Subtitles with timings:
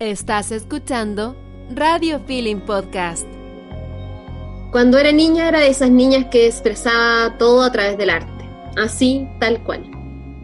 [0.00, 1.36] Estás escuchando
[1.74, 3.26] Radio Feeling Podcast.
[4.72, 8.48] Cuando era niña era de esas niñas que expresaba todo a través del arte,
[8.78, 9.84] así, tal cual.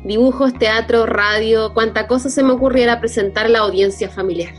[0.04, 4.52] Dibujos, teatro, radio, cuanta cosa se me ocurriera presentar a la audiencia familiar.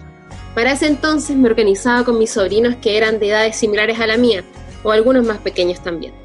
[0.55, 4.17] Para ese entonces me organizaba con mis sobrinos que eran de edades similares a la
[4.17, 4.43] mía,
[4.81, 6.15] o algunos más pequeños también.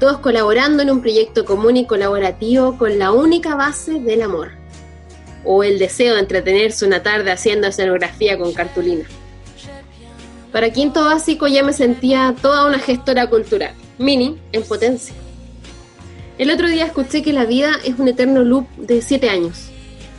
[0.00, 4.61] Todos colaborando en un proyecto común y colaborativo con la única base del amor
[5.44, 9.04] o el deseo de entretenerse una tarde haciendo escenografía con cartulina.
[10.52, 15.14] Para quinto básico ya me sentía toda una gestora cultural, mini en potencia.
[16.38, 19.70] El otro día escuché que la vida es un eterno loop de siete años,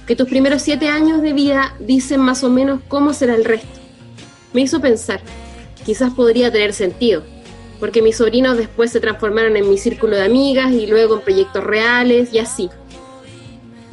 [0.07, 3.79] que tus primeros siete años de vida dicen más o menos cómo será el resto.
[4.53, 5.21] Me hizo pensar,
[5.85, 7.23] quizás podría tener sentido,
[7.79, 11.63] porque mis sobrinos después se transformaron en mi círculo de amigas y luego en proyectos
[11.63, 12.69] reales y así.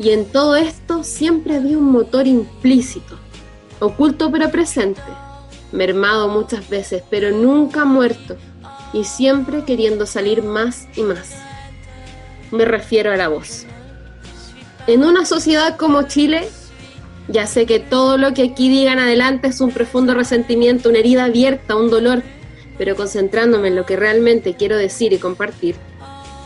[0.01, 3.19] Y en todo esto siempre había un motor implícito,
[3.81, 5.03] oculto pero presente,
[5.73, 8.37] mermado muchas veces, pero nunca muerto,
[8.95, 11.35] y siempre queriendo salir más y más.
[12.51, 13.67] Me refiero a la voz.
[14.87, 16.49] En una sociedad como Chile,
[17.29, 21.27] ya sé que todo lo que aquí digan adelante es un profundo resentimiento, una herida
[21.27, 22.23] abierta, un dolor,
[22.79, 25.77] pero concentrándome en lo que realmente quiero decir y compartir,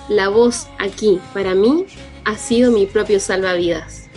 [0.08, 1.86] la voz aquí, para mí,
[2.24, 4.08] ha sido mi propio salvavidas.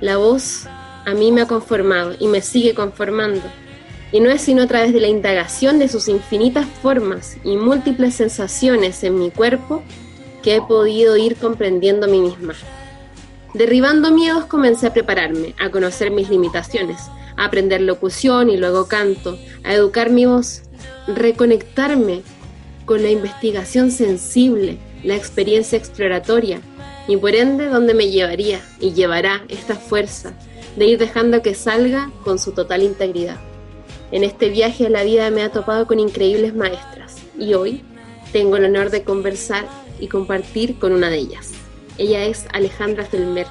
[0.00, 0.66] La voz
[1.06, 3.42] a mí me ha conformado y me sigue conformando,
[4.12, 8.14] y no es sino a través de la indagación de sus infinitas formas y múltiples
[8.14, 9.82] sensaciones en mi cuerpo
[10.42, 12.54] que he podido ir comprendiendo a mí misma.
[13.54, 16.98] Derribando miedos comencé a prepararme, a conocer mis limitaciones,
[17.36, 20.62] a aprender locución y luego canto, a educar mi voz,
[21.06, 22.22] reconectarme
[22.84, 26.60] con la investigación sensible, la experiencia exploratoria,
[27.08, 30.34] y por ende dónde me llevaría y llevará esta fuerza
[30.76, 33.40] de ir dejando que salga con su total integridad.
[34.12, 37.82] En este viaje a la vida me ha topado con increíbles maestras y hoy
[38.32, 39.66] tengo el honor de conversar
[39.98, 41.52] y compartir con una de ellas.
[41.96, 43.46] Ella es Alejandra Felmer,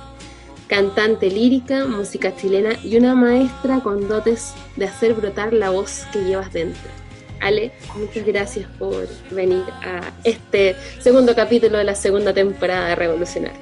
[0.68, 6.24] cantante lírica, música chilena y una maestra con dotes de hacer brotar la voz que
[6.24, 6.97] llevas dentro.
[7.42, 13.54] Ale, muchas gracias por venir a este segundo capítulo de la segunda temporada de Revolucionar.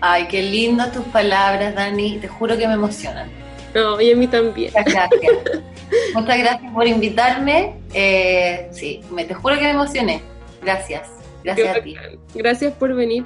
[0.00, 2.18] Ay, qué lindas tus palabras, Dani.
[2.18, 3.30] Te juro que me emocionan.
[3.74, 4.72] No, y a mí también.
[4.76, 5.32] Muchas gracias.
[6.14, 7.76] muchas gracias por invitarme.
[7.92, 10.22] Eh, sí, me, te juro que me emocioné.
[10.62, 11.08] Gracias.
[11.44, 11.96] Gracias a ti.
[12.34, 13.24] Gracias por venir.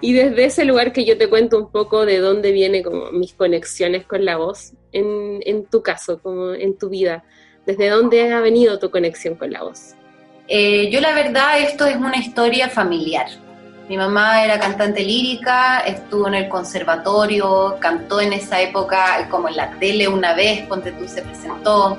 [0.00, 3.32] Y desde ese lugar que yo te cuento un poco de dónde viene como mis
[3.32, 7.24] conexiones con la voz, en, en tu caso, como en tu vida.
[7.66, 9.96] ¿Desde dónde ha venido tu conexión con la voz?
[10.46, 13.26] Eh, yo la verdad esto es una historia familiar.
[13.88, 19.56] Mi mamá era cantante lírica, estuvo en el conservatorio, cantó en esa época como en
[19.56, 21.98] la tele una vez, ponte tú se presentó.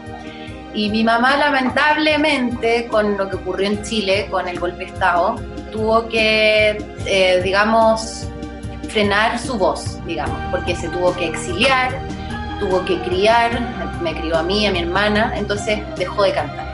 [0.74, 5.36] Y mi mamá lamentablemente con lo que ocurrió en Chile, con el golpe de Estado,
[5.72, 8.26] tuvo que, eh, digamos,
[8.88, 12.00] frenar su voz, digamos, porque se tuvo que exiliar,
[12.60, 13.60] tuvo que criar,
[14.02, 16.68] me crió a mí, a mi hermana, entonces dejó de cantar.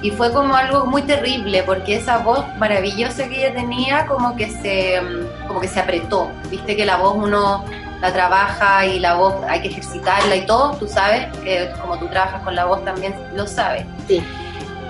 [0.00, 4.48] Y fue como algo muy terrible porque esa voz maravillosa que ella tenía como que
[4.48, 5.00] se,
[5.48, 6.30] como que se apretó.
[6.50, 7.64] Viste que la voz uno
[8.00, 12.06] la trabaja y la voz hay que ejercitarla y todo, tú sabes, que como tú
[12.06, 13.84] trabajas con la voz también lo sabes.
[14.06, 14.22] Sí.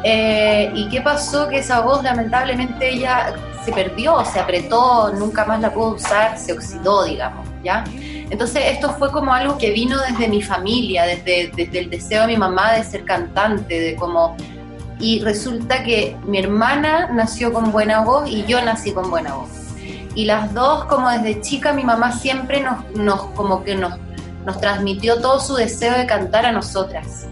[0.05, 1.49] Eh, ¿Y qué pasó?
[1.49, 3.35] Que esa voz lamentablemente ella
[3.65, 7.85] se perdió, se apretó, nunca más la pudo usar, se oxidó, digamos, ¿ya?
[8.31, 12.37] Entonces esto fue como algo que vino desde mi familia, desde, el deseo de mi
[12.37, 14.37] mamá de ser cantante, de como...
[15.01, 19.49] Y resulta que mi hermana nació con buena voz y yo nací con buena voz.
[20.17, 23.95] Y las dos, como desde chica, mi mamá siempre nos, nos como que nos,
[24.45, 27.27] nos transmitió todo su deseo de cantar a nosotras.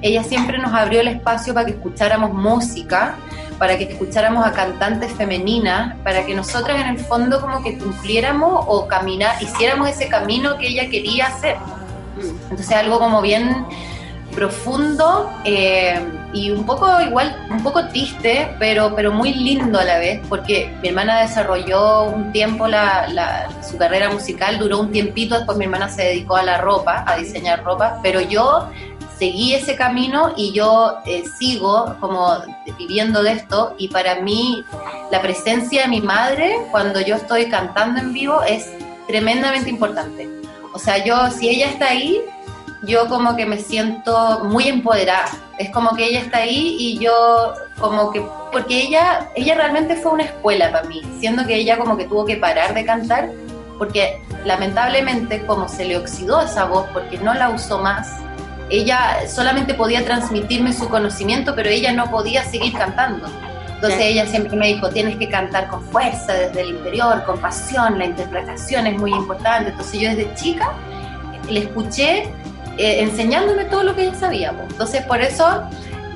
[0.00, 3.16] Ella siempre nos abrió el espacio para que escucháramos música,
[3.58, 8.64] para que escucháramos a cantantes femeninas, para que nosotras en el fondo como que cumpliéramos
[8.66, 11.56] o caminar, hiciéramos ese camino que ella quería hacer.
[12.50, 13.66] Entonces algo como bien
[14.34, 16.00] profundo eh,
[16.32, 20.72] y un poco igual, un poco triste, pero, pero muy lindo a la vez, porque
[20.82, 25.88] mi hermana desarrolló un tiempo la, su carrera musical, duró un tiempito, después mi hermana
[25.88, 28.68] se dedicó a la ropa, a diseñar ropa, pero yo
[29.18, 32.38] seguí ese camino y yo eh, sigo como
[32.78, 34.64] viviendo de esto y para mí
[35.10, 38.68] la presencia de mi madre cuando yo estoy cantando en vivo es
[39.06, 40.28] tremendamente importante.
[40.72, 42.20] O sea, yo si ella está ahí,
[42.82, 45.30] yo como que me siento muy empoderada.
[45.58, 50.12] Es como que ella está ahí y yo como que, porque ella, ella realmente fue
[50.12, 53.30] una escuela para mí, siendo que ella como que tuvo que parar de cantar,
[53.78, 58.08] porque lamentablemente como se le oxidó esa voz porque no la usó más,
[58.70, 63.26] ella solamente podía transmitirme su conocimiento, pero ella no podía seguir cantando.
[63.74, 67.98] Entonces ella siempre me dijo, tienes que cantar con fuerza, desde el interior, con pasión,
[67.98, 69.70] la interpretación es muy importante.
[69.70, 70.72] Entonces yo desde chica
[71.48, 72.24] le escuché
[72.76, 74.52] eh, enseñándome todo lo que ella sabía.
[74.68, 75.62] Entonces por eso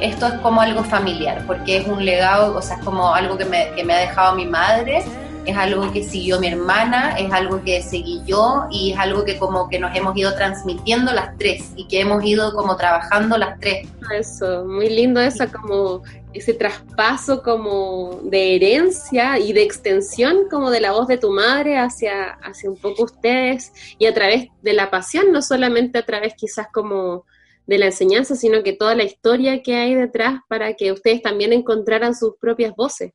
[0.00, 3.44] esto es como algo familiar, porque es un legado, o sea, es como algo que
[3.44, 5.04] me, que me ha dejado mi madre
[5.44, 9.38] es algo que siguió mi hermana, es algo que seguí yo y es algo que
[9.38, 13.58] como que nos hemos ido transmitiendo las tres y que hemos ido como trabajando las
[13.58, 13.88] tres.
[14.14, 16.02] Eso, muy lindo eso, como
[16.32, 21.78] ese traspaso como de herencia y de extensión como de la voz de tu madre
[21.78, 26.34] hacia, hacia un poco ustedes y a través de la pasión, no solamente a través
[26.34, 27.24] quizás como
[27.66, 31.52] de la enseñanza, sino que toda la historia que hay detrás para que ustedes también
[31.52, 33.12] encontraran sus propias voces.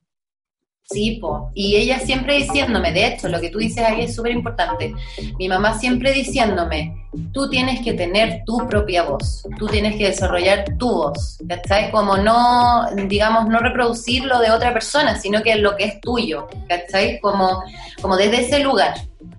[0.90, 1.52] Sí, po.
[1.54, 4.94] y ella siempre diciéndome, de hecho, lo que tú dices ahí es súper importante.
[5.38, 6.96] Mi mamá siempre diciéndome,
[7.34, 11.92] tú tienes que tener tu propia voz, tú tienes que desarrollar tu voz, ¿cachai?
[11.92, 16.48] Como no, digamos, no reproducir lo de otra persona, sino que lo que es tuyo,
[16.70, 17.20] ¿cachai?
[17.20, 17.64] Como,
[18.02, 18.94] como desde ese lugar.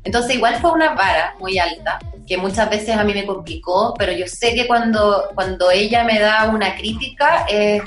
[0.04, 4.12] Entonces, igual fue una vara muy alta, que muchas veces a mí me complicó, pero
[4.12, 7.82] yo sé que cuando, cuando ella me da una crítica, es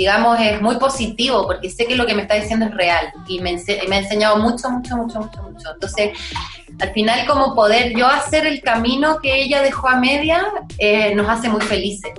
[0.00, 3.38] digamos, es muy positivo porque sé que lo que me está diciendo es real y
[3.40, 5.74] me, me ha enseñado mucho, mucho, mucho, mucho, mucho.
[5.74, 6.18] Entonces,
[6.80, 10.42] al final, como poder yo hacer el camino que ella dejó a media,
[10.78, 12.12] eh, nos hace muy felices.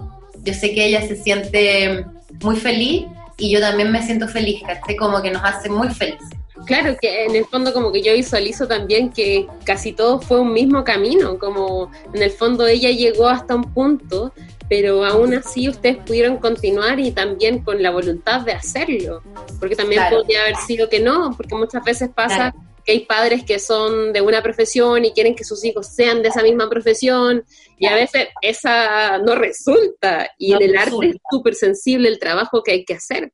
[0.44, 2.06] Yo sé que ella se siente
[2.44, 3.08] muy feliz
[3.38, 4.96] y yo también me siento feliz, ¿cachai?
[4.96, 6.30] Como que nos hace muy felices.
[6.68, 10.54] Claro, que en el fondo como que yo visualizo también que casi todo fue un
[10.54, 14.32] mismo camino, como en el fondo ella llegó hasta un punto
[14.72, 19.22] pero aún así ustedes pudieron continuar y también con la voluntad de hacerlo,
[19.60, 23.60] porque también podría haber sido que no, porque muchas veces pasa que hay padres que
[23.60, 27.44] son de una profesión y quieren que sus hijos sean de esa misma profesión
[27.78, 32.64] y a veces esa no resulta y en el arte es súper sensible el trabajo
[32.64, 33.34] que hay que hacer.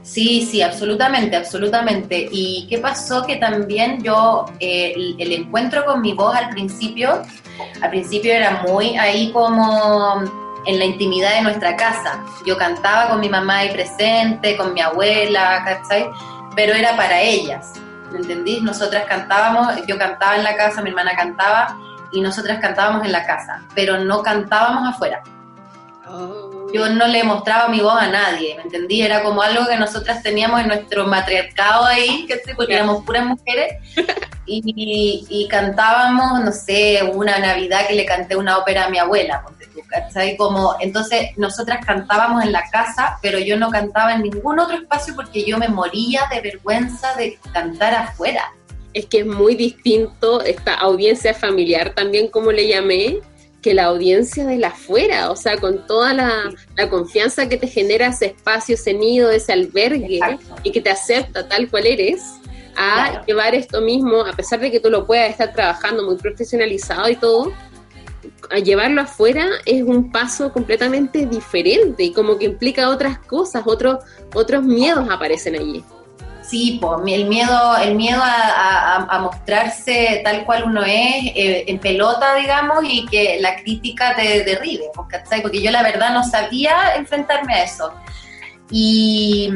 [0.00, 2.28] Sí, sí, absolutamente, absolutamente.
[2.32, 3.26] ¿Y qué pasó?
[3.26, 7.20] Que también yo, eh, el, encuentro con mi voz al principio,
[7.82, 12.22] al principio era muy ahí como en la intimidad de nuestra casa.
[12.44, 16.08] Yo cantaba con mi mamá ahí presente, con mi abuela, ¿cachai?
[16.54, 17.72] Pero era para ellas,
[18.12, 18.62] ¿me entendís?
[18.62, 21.78] Nosotras cantábamos, yo cantaba en la casa, mi hermana cantaba
[22.12, 25.22] y nosotras cantábamos en la casa, pero no cantábamos afuera.
[26.08, 26.66] Oh.
[26.72, 29.00] Yo no le mostraba mi voz a nadie, ¿me entendí?
[29.00, 32.54] Era como algo que nosotras teníamos en nuestro matriarcado ahí, ¿cachai?
[32.54, 33.74] Porque éramos puras mujeres
[34.44, 39.42] y, y cantábamos, no sé, una Navidad que le canté una ópera a mi abuela,
[40.08, 40.36] ¿cachai?
[40.36, 45.14] Como, entonces nosotras cantábamos en la casa, pero yo no cantaba en ningún otro espacio
[45.14, 48.52] porque yo me moría de vergüenza de cantar afuera.
[48.94, 53.20] Es que es muy distinto esta audiencia familiar también, como le llamé,
[53.62, 58.06] que la audiencia de la afuera, o sea, con toda la, confianza que te genera
[58.06, 60.20] ese espacio, ese nido, ese albergue,
[60.62, 62.22] y que te acepta tal cual eres,
[62.76, 67.08] a llevar esto mismo, a pesar de que tú lo puedas estar trabajando muy profesionalizado
[67.08, 67.52] y todo,
[68.50, 74.04] a llevarlo afuera es un paso completamente diferente y como que implica otras cosas, otros,
[74.34, 75.84] otros miedos aparecen allí.
[76.42, 82.84] Sí, el miedo, el miedo a, mostrarse tal cual uno es, eh, en pelota, digamos,
[82.84, 87.92] y que la crítica te derribe, porque yo la verdad no sabía enfrentarme a eso.
[88.70, 89.50] Y,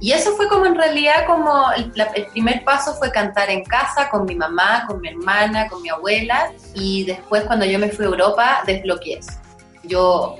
[0.00, 1.92] eso fue como en realidad como el,
[2.32, 6.52] primer paso fue cantar en casa con mi mamá, con mi hermana, con mi abuela
[6.74, 9.32] y después cuando yo me fui a Europa desbloqueé eso.
[9.82, 10.38] Yo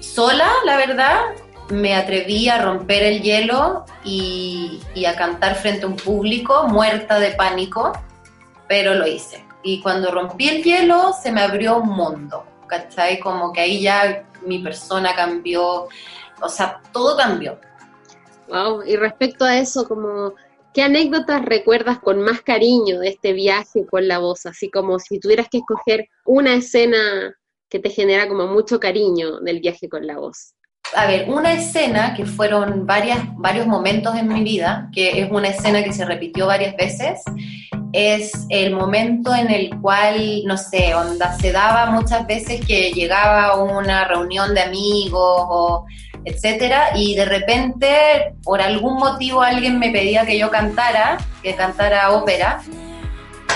[0.00, 1.20] sola, la verdad,
[1.68, 7.20] me atreví a romper el hielo y, y a cantar frente a un público muerta
[7.20, 7.92] de pánico,
[8.66, 9.44] pero lo hice.
[9.62, 13.20] Y cuando rompí el hielo se me abrió un mundo, ¿cachai?
[13.20, 15.88] Como que ahí ya mi persona cambió
[16.40, 17.58] o sea, todo cambió.
[18.48, 20.34] Wow, y respecto a eso, como,
[20.74, 24.46] ¿qué anécdotas recuerdas con más cariño de este viaje con la voz?
[24.46, 27.34] Así como si tuvieras que escoger una escena
[27.68, 30.54] que te genera como mucho cariño del viaje con la voz.
[30.96, 35.48] A ver, una escena que fueron varias, varios momentos en mi vida, que es una
[35.48, 37.22] escena que se repitió varias veces,
[37.92, 43.46] es el momento en el cual, no sé, onda, se daba muchas veces que llegaba
[43.46, 45.86] a una reunión de amigos o
[46.24, 52.10] etcétera, y de repente, por algún motivo, alguien me pedía que yo cantara, que cantara
[52.12, 52.60] ópera,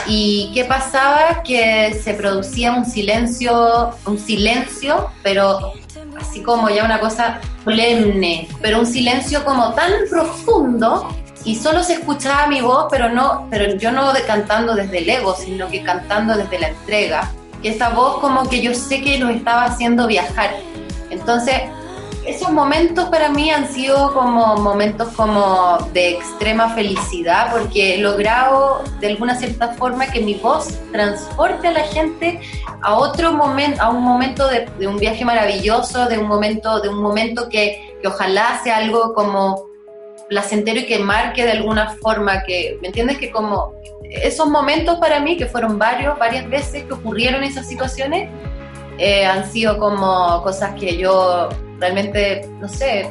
[0.06, 5.72] y qué pasaba que se producía un silencio, un silencio, pero
[6.20, 11.08] así como ya una cosa solemne, pero un silencio como tan profundo
[11.44, 15.34] y solo se escuchaba mi voz, pero no, pero yo no cantando desde el ego,
[15.36, 17.30] sino que cantando desde la entrega.
[17.62, 20.50] Y esa voz como que yo sé que nos estaba haciendo viajar.
[21.10, 21.62] Entonces,
[22.26, 28.82] esos momentos para mí han sido como momentos como de extrema felicidad porque he logrado
[29.00, 32.40] de alguna cierta forma que mi voz transporte a la gente
[32.82, 37.00] a otro momento, a un momento de, un viaje maravilloso, de un momento, de un
[37.00, 39.64] momento que, ojalá sea algo como
[40.28, 43.16] placentero y que marque de alguna forma que, ¿me entiendes?
[43.16, 43.72] Que como
[44.10, 48.28] esos momentos para mí, que fueron varios, varias veces que ocurrieron esas situaciones,
[48.98, 53.08] eh, han sido como cosas que yo realmente, no sé,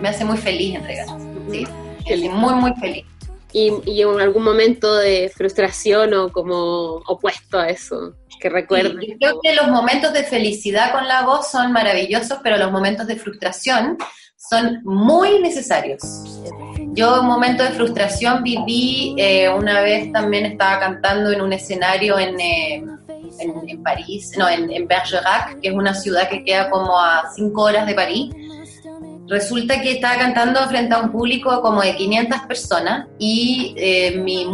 [0.00, 1.06] me hace muy feliz entregar.
[1.50, 1.66] Sí,
[2.28, 3.04] muy, muy feliz.
[3.52, 9.00] ¿Y, ¿Y, en algún momento de frustración o como opuesto a eso que recuerdo?
[9.00, 13.06] yo creo que los momentos de felicidad con la voz son maravillosos, pero los momentos
[13.06, 13.96] de frustración
[14.36, 16.02] son muy necesarios.
[16.92, 22.18] Yo un momento de frustración viví, eh, una vez también estaba cantando en un escenario
[22.18, 22.84] en, eh,
[23.38, 27.62] en, París, no, en, en, Bergerac, que es una ciudad que queda como a cinco
[27.62, 28.34] horas de París.
[29.26, 34.46] Resulta que estaba cantando frente a un público como de 500 personas y eh, mi,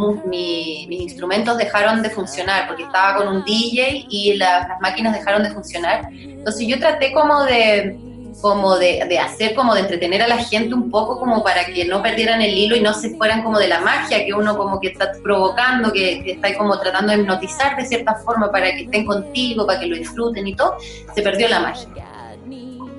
[0.86, 5.50] mis instrumentos dejaron de funcionar porque estaba con un DJ y las máquinas dejaron de
[5.50, 6.08] funcionar.
[6.12, 8.09] Entonces yo traté como de
[8.40, 11.84] como de, de, hacer, como de entretener a la gente un poco como para que
[11.84, 14.80] no perdieran el hilo y no se fueran como de la magia que uno como
[14.80, 19.04] que está provocando, que, está como tratando de hipnotizar de cierta forma para que estén
[19.04, 20.76] contigo, para que lo disfruten y todo,
[21.14, 21.88] se perdió la magia.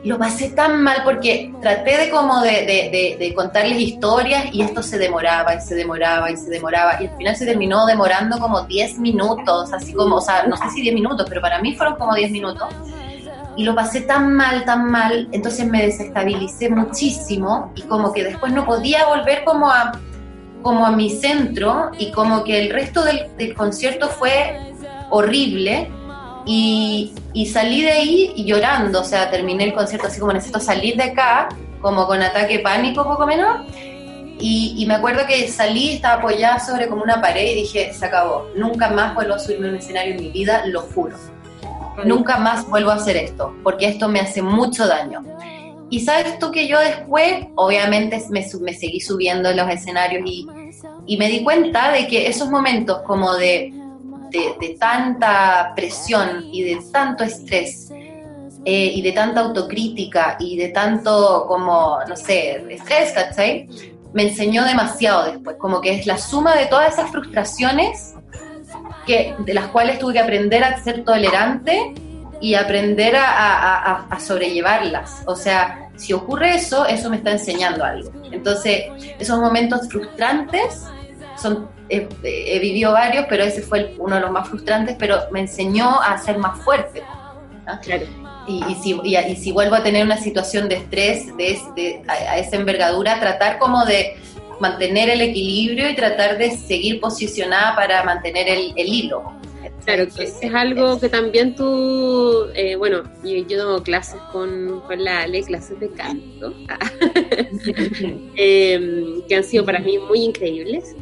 [0.04, 4.82] Lo pasé tan mal porque traté de como de, de, de, contarles historias y esto
[4.82, 8.62] se demoraba y se demoraba y se demoraba y al final se terminó demorando como
[8.62, 11.98] 10 minutos, así como, o sea, no sé si 10 minutos, pero para mí fueron
[11.98, 12.68] como 10 minutos
[13.62, 18.66] lo pasé tan mal, tan mal, entonces me desestabilicé muchísimo y como que después no
[18.66, 19.92] podía volver como a,
[20.62, 24.58] como a mi centro y como que el resto del, concierto fue
[25.10, 25.90] horrible
[26.46, 27.14] y,
[27.52, 31.50] salí de ahí llorando, o sea, terminé el concierto así como necesito salir de acá,
[31.82, 33.66] como con ataque pánico poco menos.
[34.40, 38.06] Y, y, me acuerdo que salí, estaba apoyada sobre como una pared y dije, se
[38.06, 41.16] acabó, nunca más vuelvo a subirme a un escenario en mi vida, lo juro
[42.06, 45.24] nunca más vuelvo a hacer esto, porque esto me hace mucho daño.
[45.90, 50.48] Y sabes tú que yo después, obviamente, me, seguí subiendo en los escenarios y,
[51.18, 53.74] me di cuenta de que esos momentos como de,
[54.32, 57.92] de, tanta presión y de tanto estrés
[58.64, 63.68] eh, y de tanta autocrítica y de tanto como, no sé, estrés, ¿cachai?
[64.14, 68.11] Me enseñó demasiado después, como que es la suma de todas esas frustraciones
[69.06, 71.94] que, de las cuales tuve que aprender a ser tolerante
[72.42, 75.22] y aprender a, a, sobrellevarlas.
[75.26, 78.12] O sea, si ocurre eso, eso me está enseñando algo.
[78.32, 78.86] Entonces,
[79.20, 80.86] esos momentos frustrantes
[81.38, 86.02] son, he, vivido varios, pero ese fue uno de los más frustrantes, pero me enseñó
[86.02, 87.04] a ser más fuerte.
[87.84, 88.06] Claro.
[88.48, 92.40] Y, y, si, y, si vuelvo a tener una situación de estrés de, de a,
[92.40, 94.18] esa envergadura, tratar como de
[94.62, 99.24] mantener el equilibrio y tratar de seguir posicionada para mantener el, hilo.
[99.84, 105.04] Claro, que es algo que también tú, eh, bueno, yo, yo, tomo clases con, con
[105.04, 106.54] la Ale, clases de canto,
[108.36, 110.96] em, que han sido para mí muy increíbles.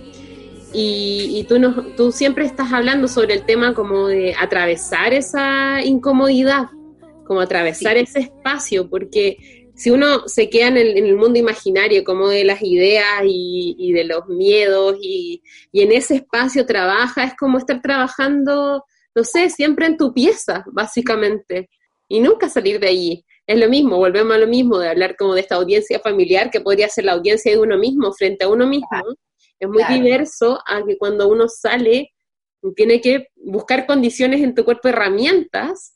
[0.72, 5.84] Y, y tú, no, tú siempre estás hablando sobre el tema como de atravesar esa
[5.84, 6.68] incomodidad,
[7.26, 12.44] como atravesar ese espacio, porque si uno se queda en el, mundo imaginario, como de
[12.44, 18.84] las ideas y, de los miedos, y, en ese espacio trabaja, es como estar trabajando,
[19.16, 21.70] no sé, siempre en tu pieza, básicamente,
[22.10, 23.26] y nunca salir de allí.
[23.48, 26.60] Es lo mismo, volvemos a lo mismo, de hablar como de esta audiencia familiar, que
[26.60, 28.90] podría ser la audiencia de uno mismo frente a uno mismo.
[29.62, 32.12] Es muy diverso a que cuando uno sale,
[32.76, 35.94] tiene que buscar condiciones en tu cuerpo, herramientas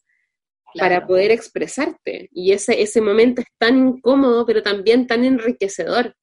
[0.78, 2.30] para poder expresarte.
[2.32, 6.16] Y ese, ese momento es tan incómodo, pero también tan enriquecedor.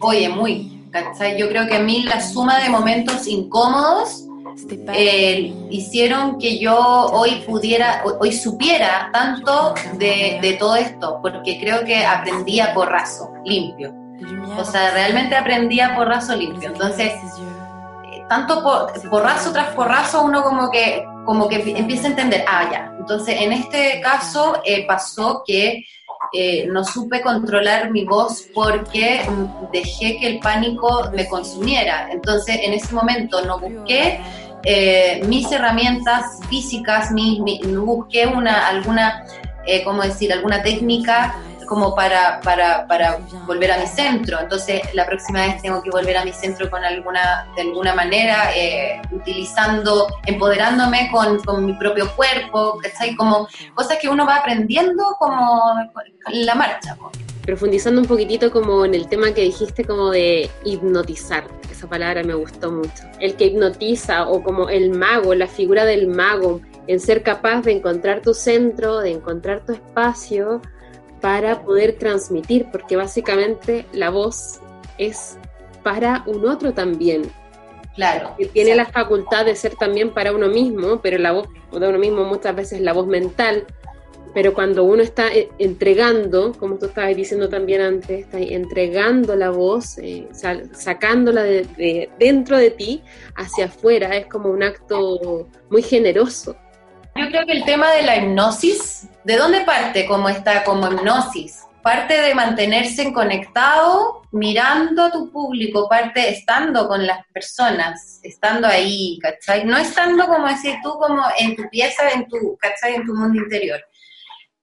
[0.00, 0.88] Oye, muy,
[1.38, 4.26] Yo creo que a mí la suma de momentos incómodos
[4.94, 11.84] eh, hicieron que yo hoy pudiera, hoy supiera tanto de, de, todo esto, porque creo
[11.84, 13.92] que aprendí a porrazo limpio.
[14.56, 16.70] O sea, realmente aprendí a porrazo limpio.
[16.70, 17.12] Entonces,
[18.28, 22.94] tanto por, porrazo tras porrazo uno como que, como que empieza a entender, ah, ya.
[22.98, 25.84] Entonces, en este caso eh, pasó que
[26.32, 29.20] eh, no supe controlar mi voz porque
[29.72, 32.08] dejé que el pánico me consumiera.
[32.10, 34.20] Entonces, en ese momento no busqué
[34.64, 39.24] eh, mis herramientas físicas, no busqué una, alguna,
[39.84, 44.38] ¿cómo decir?, alguna técnica como para, para, para, volver a mi centro.
[44.40, 48.50] Entonces, la próxima vez tengo que volver a mi centro con alguna, de alguna manera,
[48.56, 53.14] eh, utilizando, empoderándome con, con, mi propio cuerpo, ¿cachai?
[53.16, 55.62] Como cosas que uno va aprendiendo como
[56.32, 56.96] en la marcha.
[57.44, 62.34] Profundizando un poquitito como en el tema que dijiste como de hipnotizar, esa palabra me
[62.34, 63.04] gustó mucho.
[63.20, 67.72] El que hipnotiza o como el mago, la figura del mago, en ser capaz de
[67.72, 70.60] encontrar tu centro, de encontrar tu espacio,
[71.24, 74.60] para poder transmitir, porque básicamente la voz
[74.98, 75.38] es
[75.82, 77.22] para un otro también.
[77.94, 78.34] Claro.
[78.36, 81.98] Que tiene la facultad de ser también para uno mismo, pero la voz de uno
[81.98, 83.64] mismo muchas veces es la voz mental.
[84.34, 89.48] Pero cuando uno está eh, entregando, como tú estabas diciendo también antes, está entregando la
[89.48, 90.28] voz, eh,
[90.72, 93.02] sacándola de dentro de ti
[93.34, 96.54] hacia afuera, es como un acto muy generoso.
[97.16, 101.64] Yo creo que el tema de la hipnosis, ¿de dónde parte como esta como hipnosis?
[101.80, 109.18] Parte de mantenerse conectado, mirando a tu público, parte estando con las personas, estando ahí,
[109.22, 109.64] ¿cachai?
[109.64, 112.96] No estando, como decir tú, como en tu pieza, en tu, ¿cachai?
[112.96, 113.80] En tu mundo interior.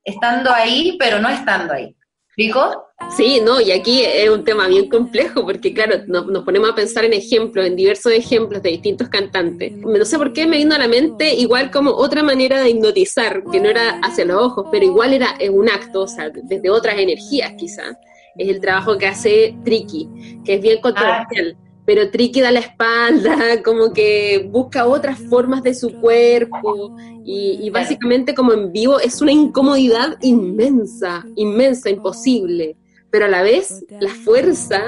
[0.04, 1.96] Estando ahí, pero no estando ahí.
[2.38, 2.86] ¿Explico?
[3.18, 7.04] Sí, no, y aquí es un tema bien complejo porque, claro, nos, ponemos a pensar
[7.04, 9.74] en ejemplos, en diversos ejemplos de distintos cantantes.
[9.74, 13.44] No sé por qué me vino a la mente igual como otra manera de hipnotizar,
[13.52, 16.98] que no era hacia los ojos, pero igual era un acto, o sea, desde otras
[16.98, 17.98] energías quizás.
[18.38, 20.08] Es el trabajo que hace Tricky,
[20.46, 21.58] que es bien ah, controversial
[21.94, 26.96] pero Tricky da la espalda, como que busca otras formas de su cuerpo
[27.26, 32.78] y, básicamente como en vivo es una incomodidad inmensa, inmensa, imposible,
[33.10, 34.82] pero a la vez la fuerza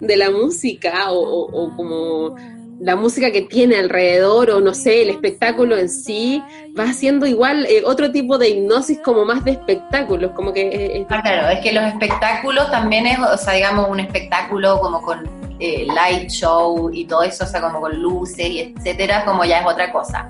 [0.00, 2.34] de la música o, como
[2.80, 6.42] la música que tiene alrededor o no sé, el espectáculo en sí,
[6.76, 10.62] va haciendo igual eh, otro tipo de hipnosis como más de espectáculos, como que...
[10.96, 15.00] Eh, ah, claro, es que los espectáculos también es, o sea, digamos, un espectáculo como
[15.02, 19.44] con eh, light show y todo eso, o sea, como con luces y etcétera, como
[19.44, 20.28] ya es otra cosa.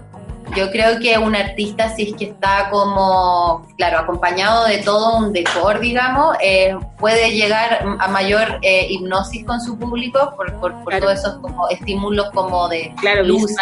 [0.54, 5.32] Yo creo que un artista, si es que está como, claro, acompañado de todo un
[5.32, 11.14] decor, digamos, eh, puede llegar a mayor eh, hipnosis con su público por, por, todos
[11.14, 13.56] esos como estímulos como de claro, luces,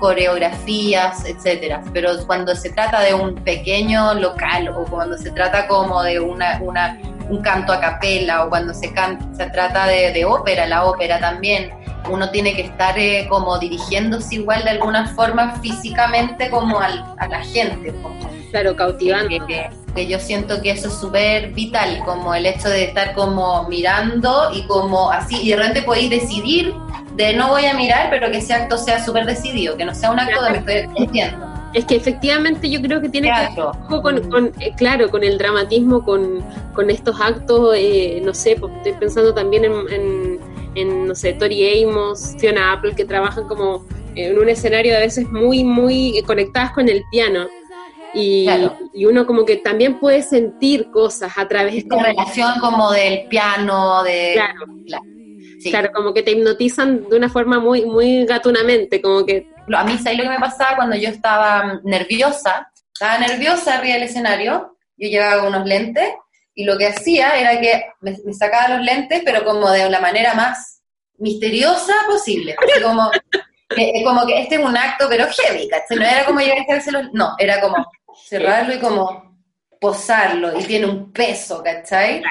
[0.00, 1.82] coreografías, etcétera.
[1.92, 6.58] Pero cuando se trata de un pequeño local o cuando se trata como de una,
[6.62, 6.98] una
[7.30, 8.92] un canto a capela o cuando se,
[9.36, 11.70] se trata de, ópera, la ópera también,
[12.10, 17.28] uno tiene que estar eh, como dirigiéndose igual de alguna forma físicamente como al, a
[17.28, 17.94] la gente.
[18.50, 19.46] Claro, cautivando.
[19.46, 24.50] Que, yo siento que eso es súper vital, como el hecho de estar como mirando
[24.54, 26.72] y como así, y de repente podéis decidir
[27.16, 30.12] de no voy a mirar, pero que ese acto sea súper decidido, que no sea
[30.12, 34.02] un acto de me estoy diciendo es que efectivamente yo creo que tiene que ver
[34.02, 38.72] con, con eh, claro, con el dramatismo, con, con estos actos, eh, no sé, pues,
[38.78, 40.40] estoy pensando también en,
[40.74, 43.84] en, no sé, Tori Amos, Fiona Apple, que trabajan como
[44.16, 47.46] en un escenario a veces muy, muy conectadas con el piano.
[48.14, 48.48] Y,
[48.92, 52.02] y, uno como que también puede sentir cosas a través de...
[52.02, 54.32] relación como del piano, de...
[54.34, 54.66] Claro.
[55.62, 59.50] Claro, como que te hipnotizan de una forma muy, muy gatunamente, como que...
[59.76, 62.72] A mí, ¿sabes lo que me pasaba cuando yo estaba nerviosa?
[62.92, 66.08] Estaba nerviosa arriba del escenario, yo llevaba unos lentes,
[66.54, 70.34] y lo que hacía era que me, sacaba los lentes, pero como de la manera
[70.34, 70.82] más
[71.18, 72.56] misteriosa posible.
[72.82, 73.10] como,
[73.74, 75.98] que, como que este es un acto, pero heavy, ¿cachai?
[75.98, 77.76] No era como llegar a no, era como
[78.28, 79.38] cerrarlo y como
[79.80, 82.22] posarlo, y tiene un peso, ¿cachai?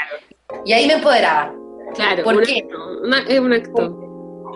[0.66, 1.54] Y ahí me empoderaba.
[1.96, 2.64] Claro, ¿Por qué?
[3.28, 4.06] es un acto.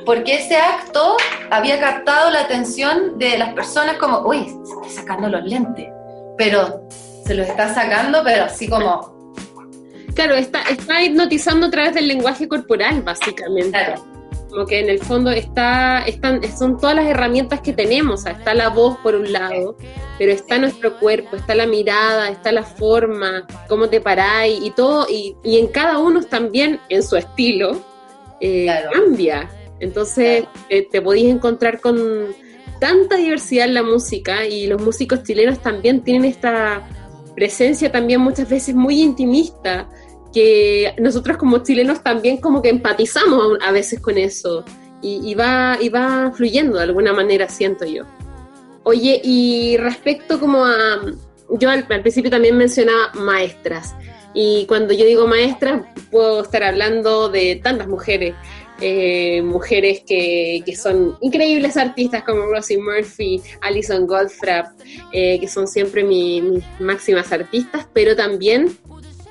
[0.06, 1.16] Porque ese acto
[1.50, 5.88] había captado la atención de las personas como, uy, se está sacando los lentes,
[6.38, 6.88] pero
[7.26, 9.14] se los está sacando, pero así como...
[10.14, 13.72] Claro, está, está hipnotizando a través del lenguaje corporal, básicamente.
[13.72, 14.13] Claro
[14.54, 18.70] como que en el fondo está, están, son todas las herramientas que tenemos, está la
[18.70, 19.76] voz por un lado,
[20.20, 25.08] pero está nuestro cuerpo, está la mirada, está la forma, cómo te paráis y todo,
[25.10, 27.82] y, en cada uno también en su estilo
[28.42, 29.50] eh, cambia.
[29.80, 31.98] Entonces eh, te podéis encontrar con
[32.80, 36.88] tanta diversidad en la música y los músicos chilenos también tienen esta
[37.36, 39.90] presencia también muchas veces muy intimista
[40.34, 44.66] que nosotros como chilenos también como que empatizamos a veces con eso.
[45.06, 48.06] y, va, y va fluyendo de alguna manera, siento yo.
[48.84, 51.02] Oye, y respecto como a,
[51.50, 53.96] yo al, principio también mencionaba maestras,
[54.34, 58.34] y cuando yo digo maestras, puedo estar hablando de tantas mujeres,
[58.82, 64.68] eh, mujeres que, que, son increíbles artistas como Rosie Murphy, Alison Goldfrapp,
[65.14, 68.76] eh, que son siempre mis máximas artistas, pero también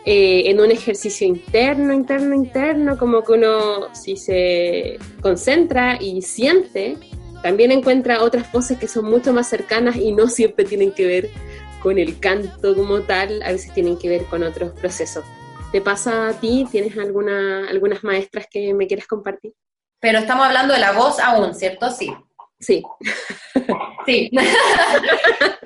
[0.05, 6.97] eh, en un ejercicio interno, interno, interno, como que uno si se concentra y siente,
[7.43, 11.31] también encuentra otras voces que son mucho más cercanas y no siempre tienen que ver
[11.83, 15.25] con el canto como tal, a veces tienen que ver con otros procesos.
[15.73, 16.67] ¿Te pasa a ti?
[16.71, 19.53] ¿Tienes alguna, algunas maestras que me quieras compartir?
[20.01, 21.91] Pero estamos hablando de la voz aún, ¿cierto?
[21.91, 22.13] Sí.
[22.63, 22.83] Sí.
[24.05, 24.31] Sí.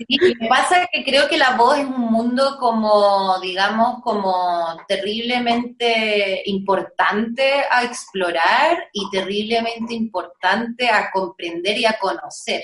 [0.08, 7.64] Que pasa que creo que la voz es un mundo como, digamos, como terriblemente importante
[7.70, 12.62] a explorar y terriblemente importante a comprender y a conocer.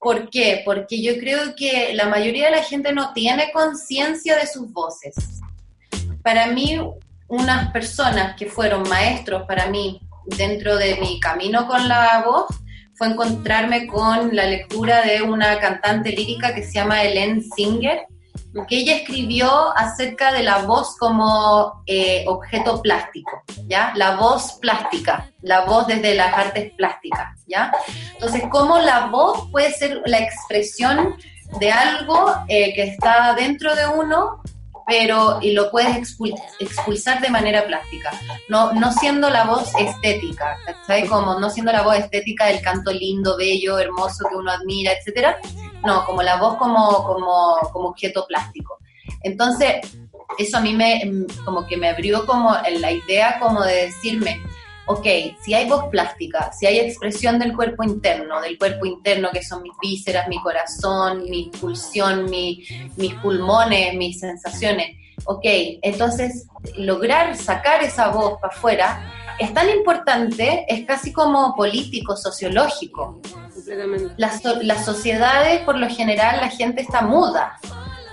[0.00, 0.62] ¿Por qué?
[0.64, 5.14] Porque yo creo que la mayoría de la gente no tiene conciencia de sus voces.
[6.22, 6.78] Para mí,
[7.26, 12.46] unas personas que fueron maestros para mí dentro de mi camino con la voz,
[12.98, 18.06] fue encontrarme con la lectura de una cantante lírica que se llama Helen Singer,
[18.66, 23.92] que ella escribió acerca de la voz como eh, objeto plástico, ¿ya?
[23.94, 27.70] La voz plástica, la voz desde las artes plásticas, ¿ya?
[28.14, 31.14] Entonces, cómo la voz puede ser la expresión
[31.60, 34.42] de algo eh, que está dentro de uno
[34.88, 36.18] pero y lo puedes
[36.58, 38.10] expulsar de manera plástica,
[38.48, 41.10] no, no siendo la voz estética, ¿sabes?
[41.10, 45.38] Como no siendo la voz estética del canto lindo, bello, hermoso que uno admira, etcétera,
[45.84, 48.78] no, como la voz como, como, como objeto plástico.
[49.22, 49.76] Entonces,
[50.38, 54.40] eso a mí me, como que me abrió como la idea como de decirme,
[54.88, 55.06] ok,
[55.42, 59.62] si hay voz plástica, si hay expresión del cuerpo interno, del cuerpo interno que son
[59.62, 62.64] mis vísceras, mi corazón, mi pulsión, mi,
[62.96, 64.96] mis pulmones, mis sensaciones,
[65.26, 65.44] ok,
[65.82, 66.46] entonces
[66.76, 73.20] lograr sacar esa voz para afuera es tan importante, es casi como político, sociológico.
[74.16, 77.58] Las, las sociedades, por lo general, la gente está muda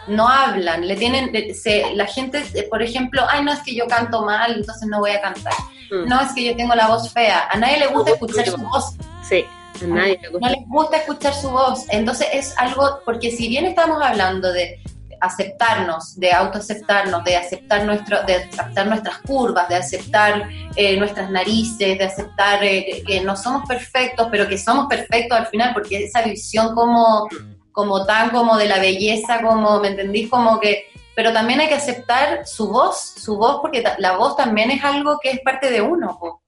[0.07, 4.23] no hablan, le tienen, se, la gente, por ejemplo, ay, no es que yo canto
[4.23, 5.53] mal, entonces no voy a cantar.
[5.91, 6.07] Mm.
[6.07, 7.47] No es que yo tengo la voz fea.
[7.49, 8.95] A nadie le gusta escuchar su voz.
[9.27, 9.45] Sí,
[9.81, 10.47] a nadie le gusta.
[10.47, 11.85] No les gusta escuchar su voz.
[11.89, 14.79] Entonces es algo, porque si bien estamos hablando de
[15.21, 21.97] aceptarnos, de autoaceptarnos, de aceptar nuestro, de aceptar nuestras curvas, de aceptar eh, nuestras narices,
[21.97, 26.21] de aceptar eh, que no somos perfectos, pero que somos perfectos al final, porque esa
[26.21, 27.27] visión como
[27.75, 30.29] como tan como de la belleza, como, ¿me entendís?
[30.29, 34.71] Como que, pero también hay que aceptar su voz, su voz, porque la voz también
[34.71, 36.41] es algo que es parte de uno.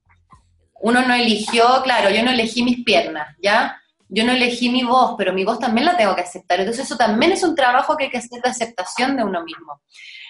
[0.80, 3.82] Uno no eligió, claro, yo no elegí mis piernas, ¿ya?
[4.10, 6.60] Yo no elegí mi voz, pero mi voz también la tengo que aceptar.
[6.60, 9.82] Entonces eso también es un trabajo que hay que hacer de aceptación de uno mismo.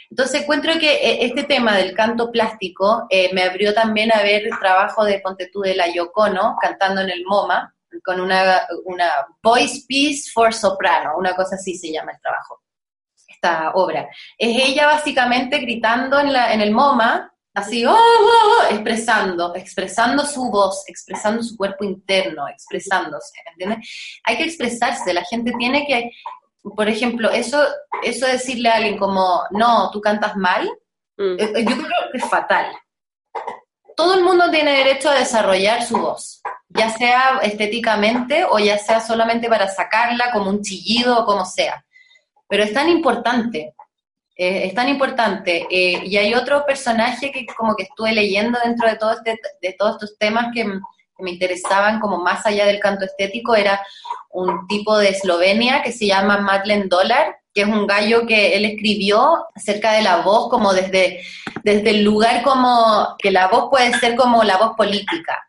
[0.09, 4.45] Entonces encuentro que eh, este tema del canto plástico eh, me abrió también a ver
[4.45, 7.73] el trabajo de Ponte tú de la Yocono cantando en el MoMA,
[8.03, 9.09] con una, una
[9.41, 12.61] voice piece for soprano, una cosa así se llama el trabajo,
[13.37, 14.09] esta obra.
[14.37, 20.25] Es ella básicamente gritando en, la, en el MoMA, así, oh, oh, oh, expresando, expresando
[20.25, 24.19] su voz, expresando su cuerpo interno, expresándose, ¿entiendes?
[24.23, 26.11] Hay que expresarse, la gente tiene que,
[26.75, 27.63] por ejemplo, eso,
[28.03, 30.69] eso decirle a alguien como, no, tú cantas mal,
[31.17, 31.39] mm.
[31.39, 32.67] eh, yo creo que es fatal.
[33.95, 38.99] Todo el mundo tiene derecho a desarrollar su voz ya sea estéticamente o ya sea
[38.99, 41.83] solamente para sacarla como un chillido o como sea.
[42.47, 43.73] Pero es tan importante,
[44.35, 45.67] eh, es tan importante.
[45.69, 49.73] Eh, y hay otro personaje que como que estuve leyendo dentro de, todo este, de
[49.73, 50.65] todos estos temas que,
[51.19, 53.83] me interesaban como más allá del canto estético, era
[54.29, 58.65] un tipo de Eslovenia que se llama Madeleine Dollar, que es un gallo que él
[58.65, 61.23] escribió acerca de la voz como desde,
[61.63, 65.43] desde el lugar como que la voz puede ser como la voz política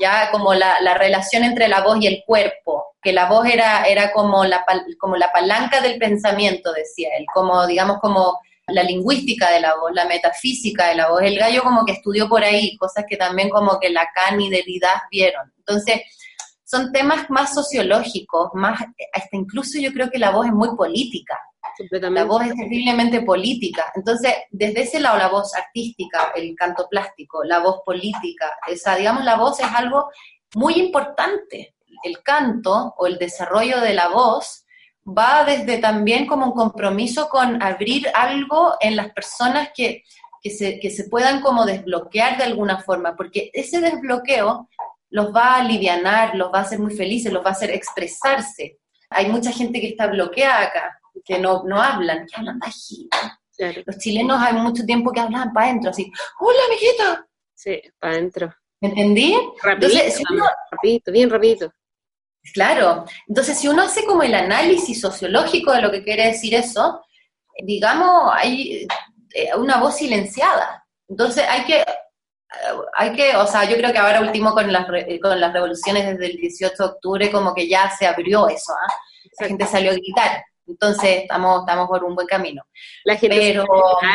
[0.00, 3.84] ya como la, la, relación entre la voz y el cuerpo, que la voz era,
[3.84, 4.64] era como, la,
[4.98, 9.92] como la palanca del pensamiento, decía él, como digamos como la lingüística de la voz,
[9.92, 11.22] la metafísica de la voz.
[11.22, 15.02] El gallo como que estudió por ahí, cosas que también como que Lacan y Derrida
[15.10, 15.52] vieron.
[15.58, 16.02] Entonces,
[16.64, 18.80] son temas más sociológicos, más,
[19.12, 21.36] hasta incluso yo creo que la voz es muy política.
[21.92, 23.90] La voz es terriblemente política.
[23.94, 29.24] Entonces, desde ese lado, la voz artística, el canto plástico, la voz política, esa, digamos,
[29.24, 30.10] la voz es algo
[30.54, 31.74] muy importante.
[32.02, 34.64] El canto o el desarrollo de la voz
[35.06, 40.04] va desde también como un compromiso con abrir algo en las personas que,
[40.42, 44.68] que, se, que se puedan como desbloquear de alguna forma, porque ese desbloqueo
[45.10, 48.78] los va a alivianar, los va a hacer muy felices, los va a hacer expresarse.
[49.10, 53.16] Hay mucha gente que está bloqueada acá, que no, no hablan, que hablan bajito.
[53.84, 57.26] Los chilenos hay mucho tiempo que hablan para adentro, así, hola, amiguita.
[57.54, 58.54] Sí, para adentro.
[58.80, 59.36] ¿Me entendí?
[60.70, 61.70] rapidito, bien rapidito.
[62.54, 63.04] Claro.
[63.28, 67.02] Entonces, si uno hace como el análisis sociológico de lo que quiere decir eso,
[67.62, 68.86] digamos, hay
[69.34, 70.84] eh, una voz silenciada.
[71.08, 71.84] Entonces, hay que,
[72.94, 74.86] hay que, o sea, yo creo que ahora último con las,
[75.20, 78.92] con las revoluciones desde el 18 de octubre, como que ya se abrió eso, ¿ah?
[79.38, 80.44] La gente salió a gritar.
[80.70, 82.62] Entonces estamos, estamos por un buen camino.
[83.04, 83.66] La gente Pero...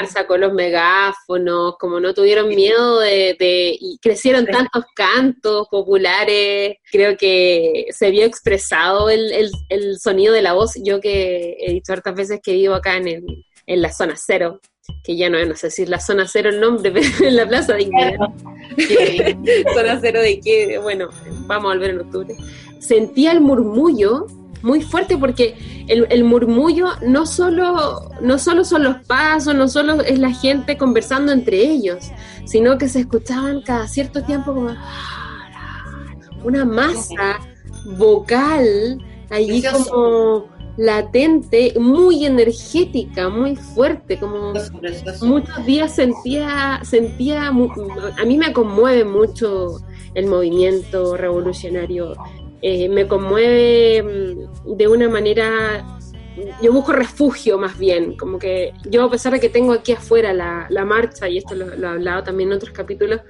[0.07, 7.87] sacó los megáfonos, como no tuvieron miedo de, y crecieron tantos cantos populares, creo que
[7.89, 10.73] se vio expresado el, el, sonido de la voz.
[10.83, 13.25] Yo que he dicho hartas veces que vivo acá en,
[13.67, 14.61] en la zona cero,
[15.03, 17.47] que ya no es, no sé si la zona cero el nombre, pero en la
[17.47, 17.85] Plaza de
[19.73, 21.09] zona cero de qué, bueno,
[21.47, 22.35] vamos a volver en octubre.
[22.79, 24.27] Sentía el murmullo
[24.65, 30.17] muy fuerte porque el, murmullo no solo, no solo son los pasos, no solo es
[30.17, 32.10] la gente conversando entre ellos,
[32.45, 34.75] sino que se escuchaban cada cierto tiempo como
[36.43, 37.39] una masa
[37.97, 38.99] vocal
[39.30, 40.47] allí como
[40.78, 44.54] latente, muy energética, muy fuerte, como
[45.21, 49.78] muchos días sentía, sentía, a mí me conmueve mucho
[50.15, 52.15] el movimiento revolucionario
[52.67, 55.83] eh, me conmueve mm, de una manera,
[56.61, 60.33] yo busco refugio más bien, como que yo a pesar de que tengo aquí afuera
[60.33, 63.21] la, la marcha, y esto lo, he hablado también en otros capítulos,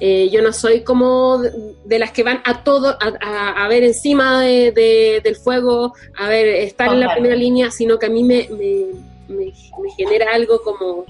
[0.00, 5.20] eh, yo no soy como de las que van a todo, a, ver encima de,
[5.22, 9.34] del fuego, a ver, estar en la primera línea, sino que a mí me, me,
[9.34, 9.52] me,
[9.96, 11.04] genera algo como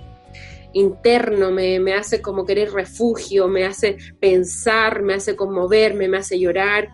[0.75, 6.39] interno, me, me, hace como querer refugio, me hace pensar, me hace conmoverme, me hace
[6.39, 6.89] llorar.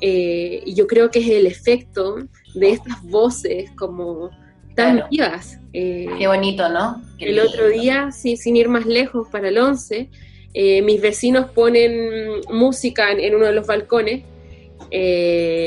[0.00, 2.16] Eh, y yo creo que es el efecto
[2.54, 4.30] de estas voces como
[4.74, 5.58] tan vivas.
[5.72, 7.02] Eh, Qué bonito, ¿no?
[7.18, 10.08] el otro día, sí, sin ir más lejos, para el 11,
[10.54, 14.24] eh, mis vecinos ponen música en, uno de los balcones,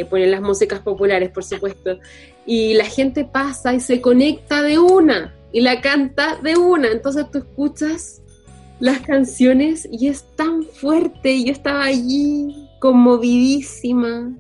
[0.10, 2.00] ponen las músicas populares, por supuesto,
[2.46, 7.30] y la gente pasa y se conecta de una y la canta de una, entonces
[7.32, 8.22] tú escuchas
[8.80, 14.34] las canciones y es tan fuerte, y yo estaba allí conmovidísima.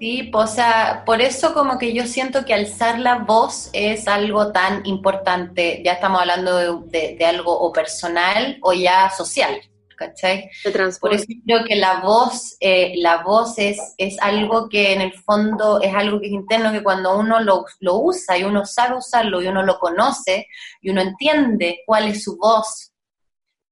[0.00, 4.50] Sí, o sea, por eso como que yo siento que alzar la voz es algo
[4.50, 9.60] tan importante, ya estamos hablando de, algo o personal o ya social,
[9.96, 10.50] ¿cachai?
[11.00, 15.12] Por eso creo que la voz, eh, la voz es, es algo que en el
[15.12, 18.96] fondo es algo que es interno, que cuando uno lo, lo usa y uno sabe
[18.96, 20.48] usarlo y uno lo conoce
[20.80, 22.92] y uno entiende cuál es su voz,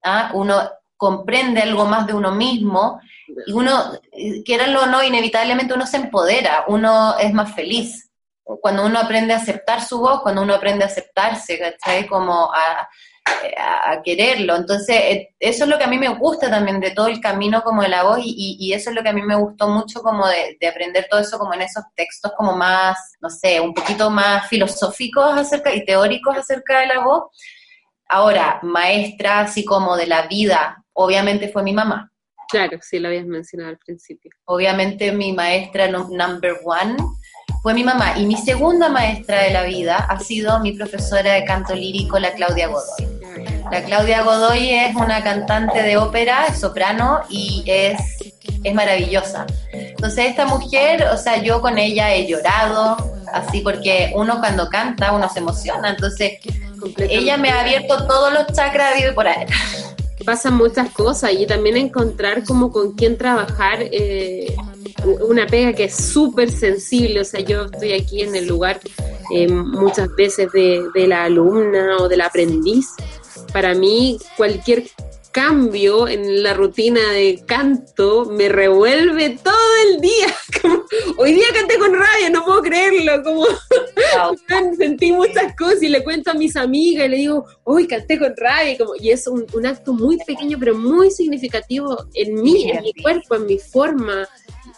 [0.04, 0.30] ¿ah?
[0.32, 0.62] uno
[0.96, 3.00] comprende algo más de uno mismo
[3.46, 3.98] y uno,
[4.44, 8.10] quieranlo o no, inevitablemente uno se empodera, uno es más feliz.
[8.42, 12.06] Cuando uno aprende a aceptar su voz, cuando uno aprende a aceptarse, ¿cachai?
[12.06, 12.88] Como a,
[14.04, 14.54] quererlo.
[14.54, 17.62] Entonces, eh, eso es lo que a mí me gusta también de todo el camino
[17.62, 20.00] como de la voz y, y eso es lo que a mí me gustó mucho
[20.00, 23.74] como de, de, aprender todo eso como en esos textos como más, no sé, un
[23.74, 27.24] poquito más filosóficos acerca y teóricos acerca de la voz.
[28.08, 32.12] Ahora, maestra así como de la vida, obviamente fue mi mamá.
[32.48, 34.30] Claro, sí, lo habías mencionado al principio.
[34.44, 36.96] Obviamente mi maestra number one
[37.62, 41.44] fue mi mamá y mi segunda maestra de la vida ha sido mi profesora de
[41.44, 43.16] canto lírico, la Claudia Godoy.
[43.70, 47.98] La Claudia Godoy es una cantante de ópera, es soprano y es,
[48.62, 49.46] es maravillosa.
[49.72, 52.96] Entonces esta mujer, o sea, yo con ella he llorado,
[53.32, 55.90] así porque uno cuando canta, uno se emociona.
[55.90, 56.38] Entonces
[56.98, 59.46] ella me ha abierto todos los chakras de por ahí
[60.26, 64.54] pasan muchas cosas y también encontrar como con quién trabajar eh,
[65.26, 68.80] una pega que es súper sensible, o sea, yo estoy aquí en el lugar
[69.32, 72.88] eh, muchas veces de, de la alumna o del aprendiz.
[73.52, 74.84] Para mí cualquier
[75.36, 80.34] cambio en la rutina de canto me revuelve todo el día.
[81.18, 83.22] hoy día canté con rabia, no puedo creerlo.
[83.22, 83.44] Como
[84.78, 88.34] sentí muchas cosas y le cuento a mis amigas y le digo, hoy canté con
[88.34, 88.78] rabia.
[88.78, 93.34] Como, y es un, acto muy pequeño, pero muy significativo en mí, en mi cuerpo,
[93.34, 94.26] en mi forma,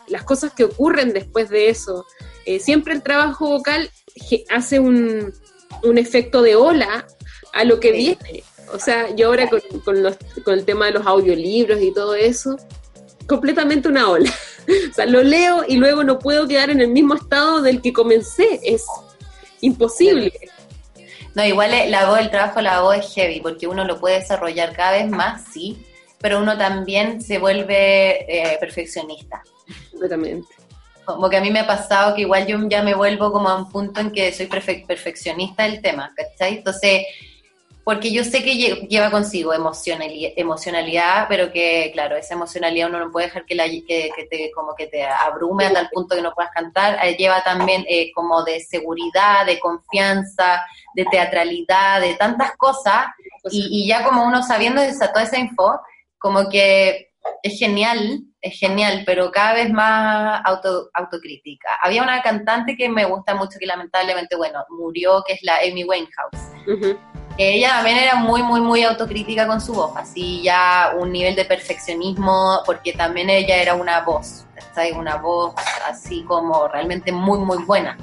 [0.09, 2.05] las cosas que ocurren después de eso.
[2.47, 3.89] Eh, siempre el trabajo vocal
[4.51, 5.33] hace un,
[5.85, 7.07] un efecto de ola
[7.53, 8.43] a lo que viene.
[8.73, 9.61] O sea, yo ahora con,
[10.45, 12.57] con, el tema de los audiolibros y todo eso,
[13.27, 14.31] completamente una ola.
[14.91, 17.93] o sea, lo leo y luego no puedo quedar en el mismo estado del que
[17.93, 18.61] comencé.
[18.63, 18.85] Es
[19.61, 20.33] imposible.
[21.35, 24.19] No, igual la voz, el trabajo de la voz es heavy, porque uno lo puede
[24.19, 25.87] desarrollar cada vez más, sí,
[26.21, 29.43] pero uno también se vuelve eh, perfeccionista.
[29.91, 30.49] Completamente.
[31.05, 33.57] Como que a mí me ha pasado que igual yo ya me vuelvo como a
[33.57, 36.59] un punto en que soy perfeccionista del tema, ¿cachai?
[36.59, 37.03] Entonces,
[37.89, 43.11] porque yo sé que lleva consigo emocionalidad, emocionalidad, pero que, claro, esa emocionalidad uno no
[43.11, 46.35] puede dejar que, la, que, te, como que te abrume a tal punto que no
[46.35, 46.99] puedas cantar.
[47.03, 50.63] Eh, lleva también eh, como de seguridad, de confianza,
[50.95, 53.07] de teatralidad, de tantas cosas.
[53.51, 55.81] Y, y ya como uno sabiendo esa, toda esa info,
[56.19, 61.79] como que es genial, es genial, pero cada vez más auto, autocrítica.
[61.81, 65.85] Había una cantante que me gusta mucho, que lamentablemente, bueno, murió, que es la Amy
[65.85, 67.28] Winehouse.
[67.41, 71.45] Ella también era muy, muy, muy autocrítica con su voz, así ya un nivel de
[71.45, 74.45] perfeccionismo, porque también ella era una voz,
[74.97, 75.55] Una voz
[75.89, 77.97] así como realmente muy, muy buena.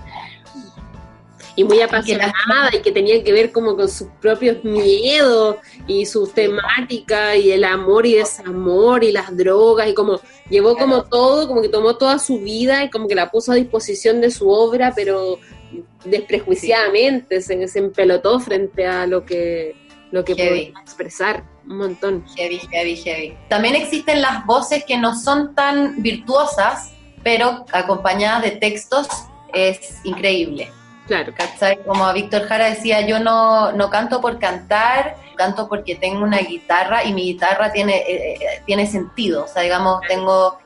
[1.58, 6.28] Y muy apasionada y que tenía que ver como con sus propios miedos y su
[6.28, 10.19] temática y el amor y desamor y las drogas y como
[10.50, 13.56] llevó como todo, como que tomó toda su vida y como que la puso a
[13.56, 15.39] disposición de su obra, pero
[16.04, 19.76] desprejuiciadamente, se, se, empelotó frente a lo que
[20.12, 22.26] lo que podía expresar un montón.
[22.36, 23.38] Heavy, heavy, heavy.
[23.50, 29.08] También existen las voces que no son tan virtuosas, pero acompañadas de textos
[29.54, 30.72] es increíble.
[31.08, 31.34] Claro.
[31.36, 31.84] ¿Cachai?
[31.84, 37.04] Como Víctor Jara decía, yo no, no canto por cantar, canto porque tengo una guitarra
[37.04, 39.46] y mi guitarra tiene, eh, eh, tiene sentido.
[39.46, 40.58] O sea, digamos, tengo,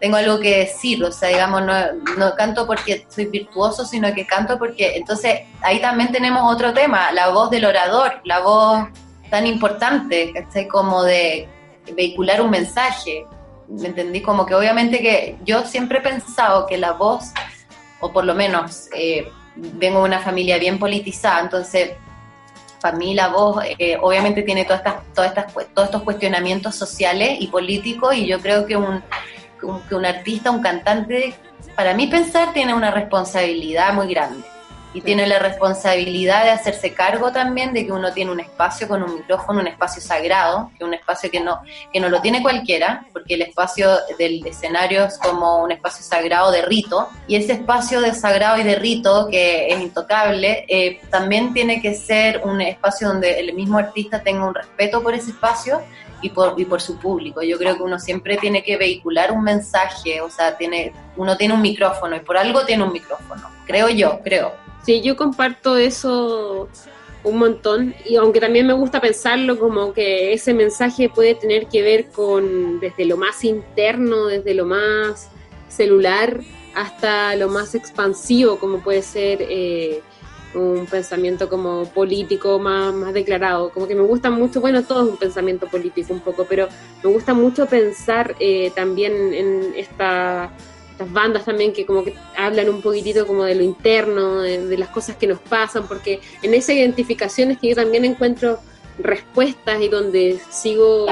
[0.00, 1.02] tengo algo que decir.
[1.04, 1.74] O sea, digamos, no,
[2.16, 4.96] no canto porque soy virtuoso, sino que canto porque...
[4.96, 8.88] Entonces, ahí también tenemos otro tema, la voz del orador, la voz
[9.30, 10.68] tan importante, ¿cachai?
[10.68, 11.48] Como de
[11.94, 13.26] vehicular un mensaje.
[13.68, 14.22] ¿Me entendí?
[14.22, 17.32] Como que obviamente que yo siempre he pensado que la voz,
[18.00, 18.88] o por lo menos...
[18.94, 21.90] Eh, vengo de una familia bien politizada, entonces
[22.80, 27.38] para mí la voz eh, obviamente tiene todas estas, todas estas, todos estos cuestionamientos sociales
[27.40, 29.02] y políticos y yo creo que un,
[29.58, 31.34] que un artista, un cantante,
[31.74, 34.44] para mí pensar tiene una responsabilidad muy grande.
[34.94, 39.02] Y tiene la responsabilidad de hacerse cargo también de que uno tiene un espacio con
[39.02, 41.60] un micrófono, un espacio sagrado, que un espacio que no,
[41.92, 46.50] que no lo tiene cualquiera, porque el espacio del escenario es como un espacio sagrado
[46.50, 51.52] de rito, y ese espacio de sagrado y de rito que es intocable, eh, también
[51.52, 55.82] tiene que ser un espacio donde el mismo artista tenga un respeto por ese espacio
[56.22, 57.42] y por, y por su público.
[57.42, 61.54] Yo creo que uno siempre tiene que vehicular un mensaje, o sea, tiene, uno tiene
[61.54, 64.52] un micrófono y por algo tiene un micrófono, creo yo, creo.
[64.84, 66.68] Sí, yo comparto eso
[67.24, 71.82] un montón y aunque también me gusta pensarlo como que ese mensaje puede tener que
[71.82, 75.28] ver con desde lo más interno, desde lo más
[75.68, 76.40] celular
[76.74, 80.00] hasta lo más expansivo como puede ser eh,
[80.54, 83.70] un pensamiento como político más, más declarado.
[83.70, 86.68] Como que me gusta mucho, bueno, todo es un pensamiento político un poco, pero
[87.02, 90.50] me gusta mucho pensar eh, también en esta
[90.98, 94.88] estas bandas también que como que hablan un poquitito como de lo interno, de, las
[94.88, 98.58] cosas que nos pasan, porque en esa identificación es que yo también encuentro
[98.98, 101.06] respuestas y donde sigo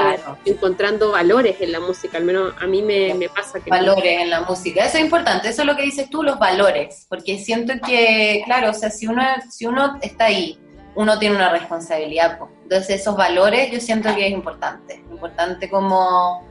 [0.45, 3.69] encontrando valores en la música, al menos a mí me, pasa que...
[3.69, 7.05] Valores en la música, eso es importante, eso es lo que dices tú, los valores,
[7.09, 10.59] porque siento que, claro, o sea, si uno, si uno está ahí,
[10.95, 16.45] uno tiene una responsabilidad, entonces esos valores yo siento que es importante, importante como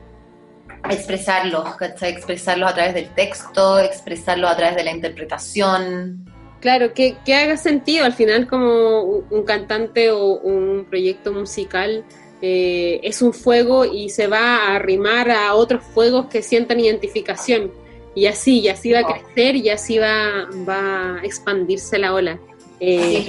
[0.89, 1.67] expresarlos,
[2.01, 6.26] Expresarlos a través del texto, expresarlos a través de la interpretación.
[6.59, 12.03] Claro, que, que haga sentido al final como un cantante o un proyecto musical
[12.41, 17.71] eh, es un fuego y se va a arrimar a otros fuegos que sientan identificación.
[18.15, 22.39] Y así, y así va a crecer y así va, va a expandirse la ola.
[22.79, 23.27] Eh,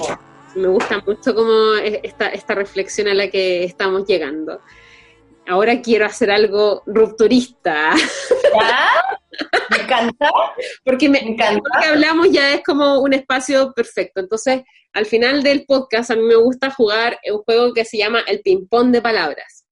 [0.54, 4.60] me gusta mucho como esta, esta reflexión a la que estamos llegando
[5.48, 7.92] ahora quiero hacer algo rupturista.
[9.70, 10.30] Me encanta.
[10.84, 11.62] Porque me, encanta.
[11.74, 14.20] Lo que hablamos ya es como un espacio perfecto.
[14.20, 18.20] Entonces, al final del podcast, a mí me gusta jugar un juego que se llama
[18.26, 19.66] el ping-pong de palabras.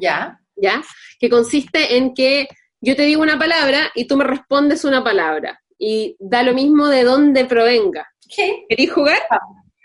[0.00, 0.40] Ya.
[0.54, 0.82] ¿Ya?
[1.18, 2.48] Que consiste en que
[2.80, 5.60] yo te digo una palabra y tú me respondes una palabra.
[5.78, 8.08] Y da lo mismo de dónde provenga.
[8.34, 8.64] ¿Qué?
[8.68, 9.18] ¿Querés jugar?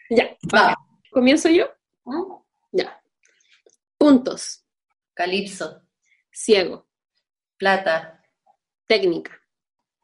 [0.10, 0.36] Ya.
[1.12, 1.66] ¿Comienzo yo?
[2.06, 2.34] ¿Mm?
[2.72, 3.02] Ya.
[3.98, 4.61] Puntos.
[5.22, 5.84] Calipso.
[6.32, 6.88] Ciego.
[7.56, 8.20] Plata.
[8.88, 9.40] Técnica.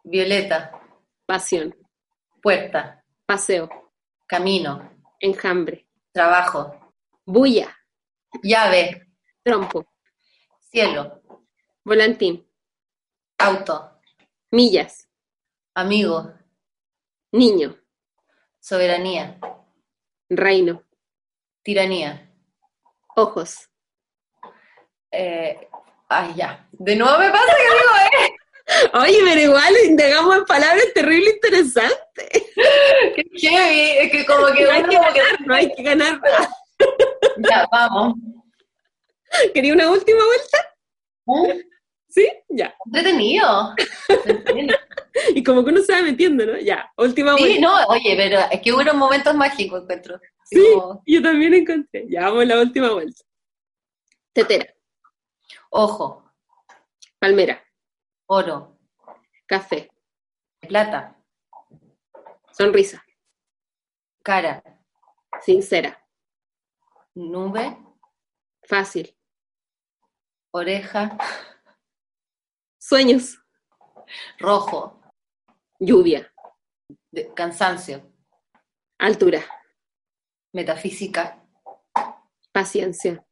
[0.04, 0.80] Violeta.
[1.26, 1.76] Pasión.
[2.40, 3.04] Puerta.
[3.26, 3.68] Paseo.
[4.28, 4.92] Camino.
[5.20, 5.88] Enjambre.
[6.12, 6.94] Trabajo.
[7.26, 7.76] Bulla.
[8.44, 9.08] Llave.
[9.42, 9.88] Trompo.
[10.60, 11.24] Cielo.
[11.84, 12.48] Volantín.
[13.40, 14.00] Auto.
[14.52, 15.10] Millas.
[15.74, 16.32] Amigo.
[17.32, 17.76] Niño.
[18.60, 19.40] Soberanía.
[20.30, 20.84] Reino.
[21.64, 22.32] Tiranía.
[23.16, 23.68] Ojos.
[25.12, 25.68] Eh,
[26.10, 26.68] ay, ya.
[26.72, 27.96] De nuevo me pasa que digo,
[28.28, 28.36] eh.
[28.94, 32.30] Oye, pero igual indagamos en palabras terrible interesantes.
[33.16, 33.90] Qué heavy.
[34.06, 36.22] Es que como que No hay uno que como que- ganar, no hay que ganar.
[37.50, 38.16] Ya, vamos.
[39.54, 40.76] ¿Quería una última vuelta?
[41.26, 41.60] ¿Mm?
[42.10, 42.30] ¿Sí?
[42.50, 42.76] Ya.
[42.86, 43.74] Entretenido.
[45.34, 46.58] Y como que uno se va metiendo, ¿no?
[46.60, 47.62] Ya, última Sí, vuelta.
[47.62, 50.20] no, oye, pero es que hubo momentos mágicos, encuentro.
[50.46, 52.06] Sí, como, yo también encontré.
[52.10, 53.22] Ya vamos a la última vuelta.
[54.34, 54.66] Tetera,
[55.72, 56.24] ojo,
[57.20, 57.64] palmera,
[58.28, 58.78] oro,
[59.48, 59.90] café,
[60.68, 61.16] plata,
[62.52, 63.04] sonrisa,
[64.24, 64.62] cara,
[65.42, 66.04] sincera,
[67.16, 67.78] nube,
[68.64, 69.16] fácil,
[70.52, 71.18] oreja,
[72.80, 73.40] sueños,
[74.40, 75.02] rojo,
[75.80, 76.34] lluvia,
[77.12, 78.12] de- cansancio,
[78.98, 79.42] altura,
[80.54, 81.44] metafísica,
[82.52, 83.24] paciencia,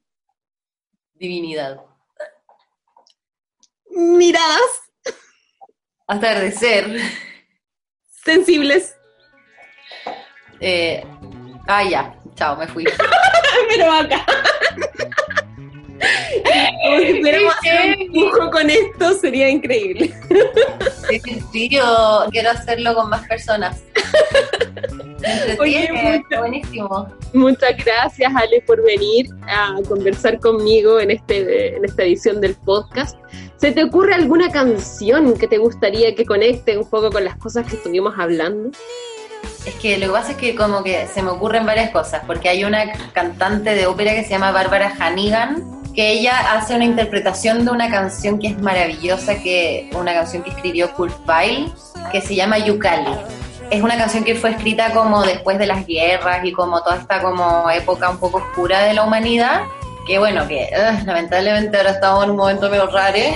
[1.13, 1.83] divinidad,
[3.95, 4.61] miradas
[6.07, 6.99] atardecer,
[8.23, 8.95] sensibles,
[10.59, 11.03] eh,
[11.67, 12.85] ah, ya, chao, me fui.
[13.69, 14.25] pero acá.
[16.83, 20.13] Como si pudiéramos hacer un dibujo con esto, sería increíble.
[21.51, 23.81] Sí, yo quiero hacerlo con más personas.
[25.59, 27.07] Oye, entretiene, mucha- buenísimo.
[27.33, 33.17] Muchas gracias, Ale, por venir a conversar conmigo en, este, en esta edición del podcast.
[33.57, 37.65] ¿Se te ocurre alguna canción que te gustaría que conecte un poco con las cosas
[37.65, 38.71] que estuvimos hablando?
[39.65, 42.49] Es que lo que pasa es que como que se me ocurren varias cosas, porque
[42.49, 45.63] hay una cantante de ópera que se llama Bárbara Hannigan,
[45.95, 50.49] que ella hace una interpretación de una canción que es maravillosa, que una canción que
[50.49, 51.71] escribió Kurt Weill,
[52.11, 53.15] que se llama Yukali.
[53.71, 57.21] Es una canción que fue escrita como después de las guerras y como toda esta
[57.21, 59.61] como época un poco oscura de la humanidad,
[60.05, 63.35] que bueno, que ugh, lamentablemente ahora estamos en un momento medio raro, ¿eh?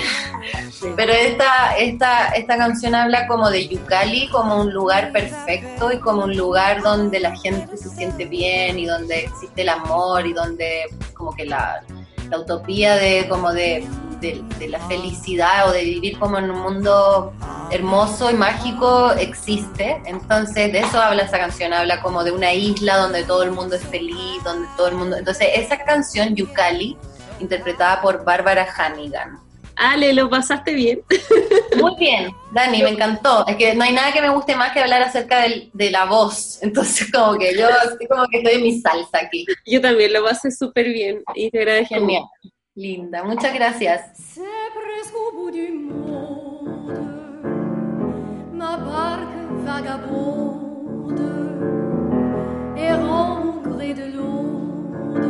[0.95, 6.23] Pero esta, esta, esta canción habla como de Yukali como un lugar perfecto y como
[6.23, 10.83] un lugar donde la gente se siente bien y donde existe el amor y donde
[11.13, 11.83] como que la,
[12.29, 13.87] la utopía de como de,
[14.21, 17.33] de- la felicidad o de vivir como en un mundo
[17.71, 20.01] hermoso y mágico existe.
[20.05, 23.75] Entonces de eso habla esa canción, habla como de una isla donde todo el mundo
[23.75, 25.17] es feliz, donde todo el mundo...
[25.17, 26.97] Entonces esa canción, Yukali,
[27.39, 29.39] interpretada por Bárbara Hannigan.
[29.79, 30.99] Ale, ¿lo pasaste bien?
[31.79, 33.47] Muy bien, Dani, me encantó.
[33.47, 36.05] Es que no hay nada que me guste más que hablar acerca del- de la
[36.05, 36.59] voz.
[36.61, 39.45] Entonces, como que yo estoy como que estoy en mi salsa aquí.
[39.65, 41.95] Yo también lo pasé súper bien y te agradezco.
[41.95, 42.23] Genial.
[42.75, 44.01] Linda, muchas gracias.
[44.17, 44.41] C'est
[44.73, 46.99] presque au bout du monde,
[48.53, 51.21] ma barque vagabonde,
[52.77, 55.25] errant au gré de l'onde,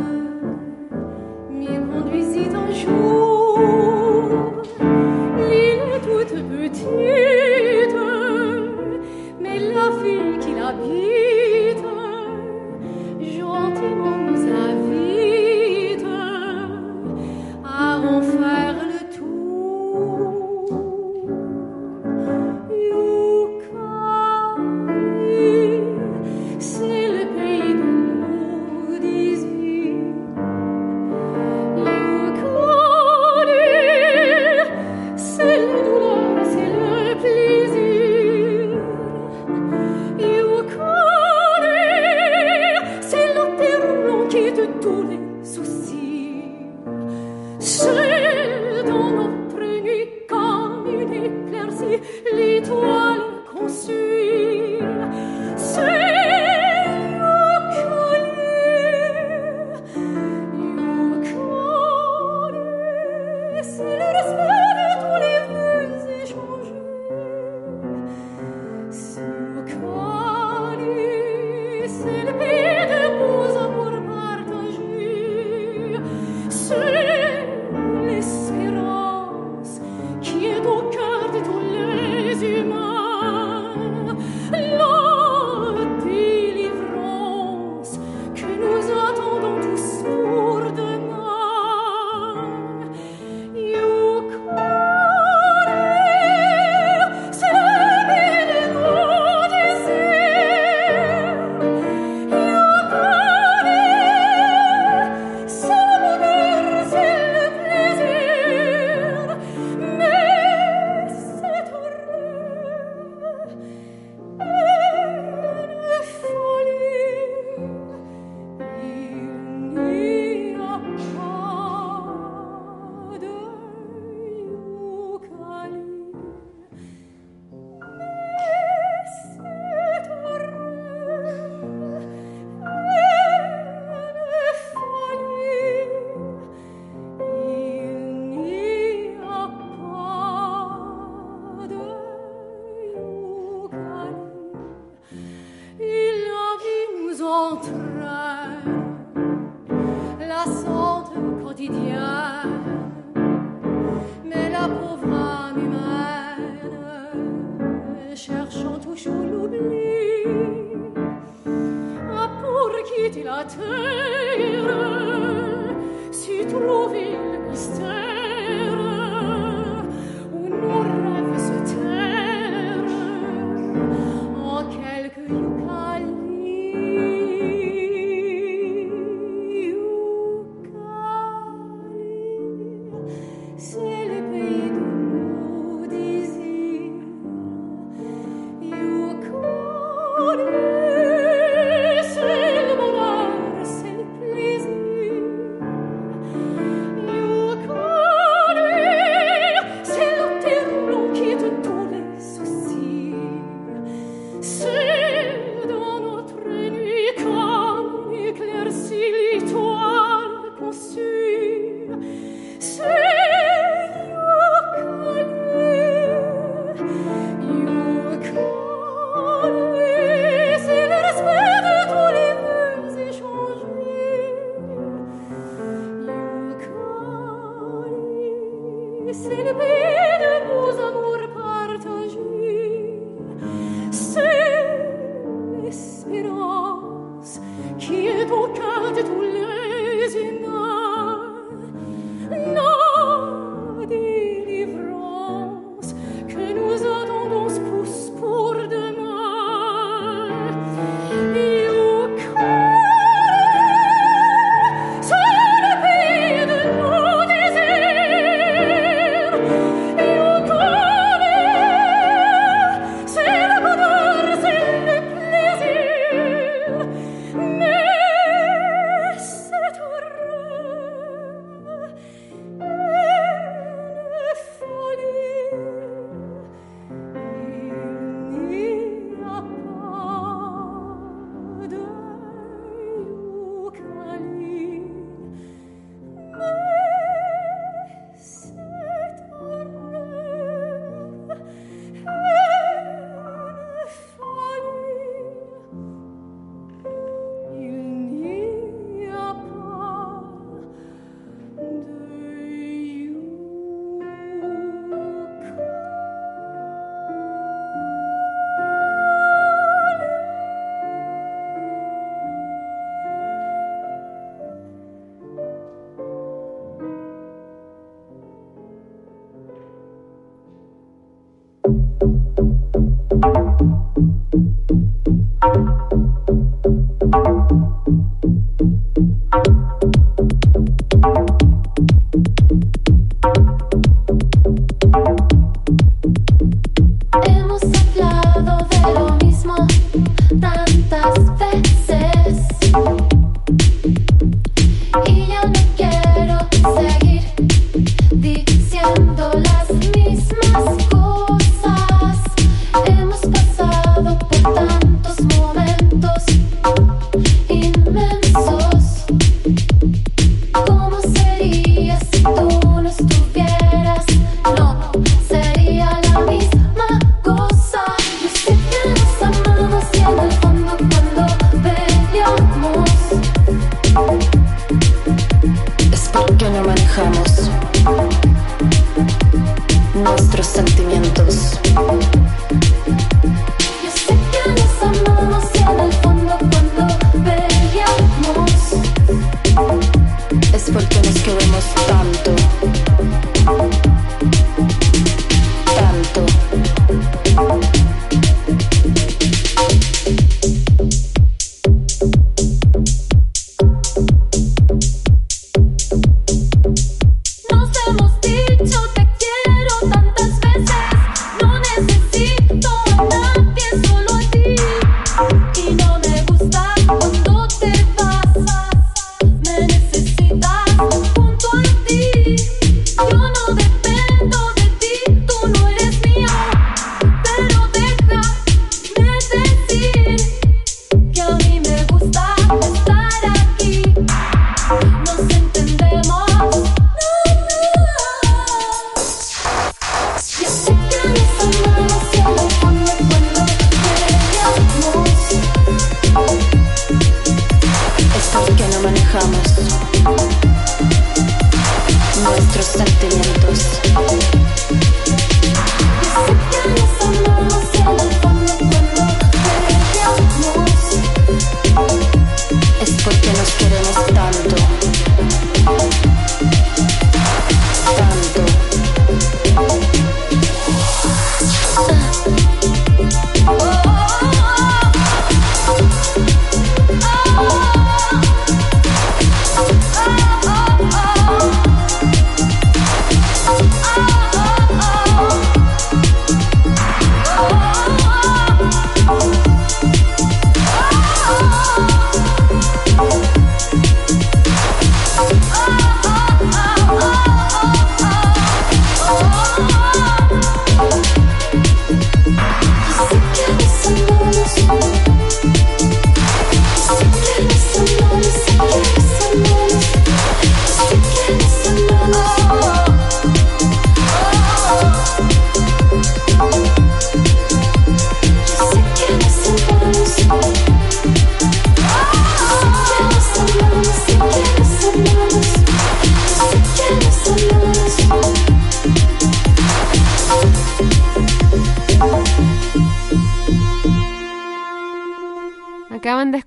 [1.50, 3.99] m'y conduisit un jour.
[4.30, 5.09] love.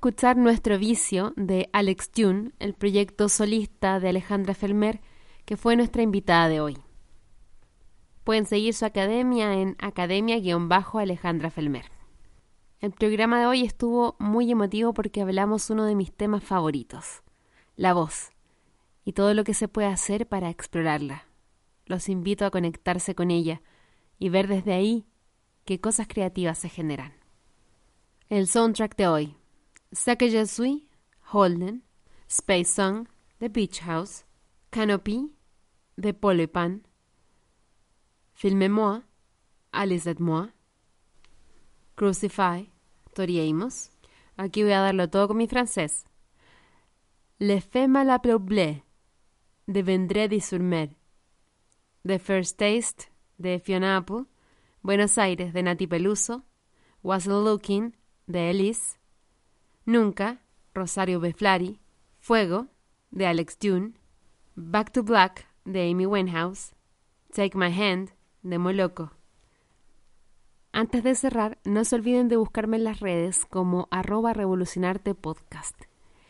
[0.03, 4.99] Escuchar Nuestro Vicio de Alex June, el proyecto solista de Alejandra Felmer,
[5.45, 6.77] que fue nuestra invitada de hoy.
[8.25, 11.85] Pueden seguir su academia en academia-alejandra Felmer.
[12.81, 17.23] El programa de hoy estuvo muy emotivo porque hablamos uno de mis temas favoritos,
[17.77, 18.33] la voz,
[19.05, 21.27] y todo lo que se puede hacer para explorarla.
[21.85, 23.61] Los invito a conectarse con ella
[24.19, 25.05] y ver desde ahí
[25.63, 27.13] qué cosas creativas se generan.
[28.27, 29.37] El soundtrack de hoy,
[29.93, 30.87] Suis,
[31.31, 31.83] Holden,
[32.27, 33.07] Space Song,
[33.39, 34.25] The Beach House,
[34.71, 35.31] Canopy,
[35.97, 36.79] de Paul et Pan,
[38.33, 39.03] Filmez-moi,
[39.71, 40.49] Alice et moi,
[41.95, 42.71] Crucify,
[43.13, 43.91] Tori Amos.
[44.35, 46.05] Aquí voy a darlo todo con mi francés.
[47.37, 48.81] Le Femme la Bleu,
[49.67, 50.89] de Vendredi sur Mer,
[52.03, 54.25] The First Taste, de Fiona Apple,
[54.81, 56.43] Buenos Aires, de Nati Peluso,
[57.03, 58.97] Wasn't Looking, de Elise,
[59.85, 60.41] Nunca,
[60.73, 61.79] Rosario Beflari,
[62.19, 62.67] Fuego,
[63.11, 63.93] de Alex June,
[64.55, 66.73] Back to Black, de Amy Winehouse,
[67.33, 68.11] Take My Hand,
[68.43, 69.11] de Moloco.
[70.71, 75.75] Antes de cerrar, no se olviden de buscarme en las redes como arroba revolucionarte podcast.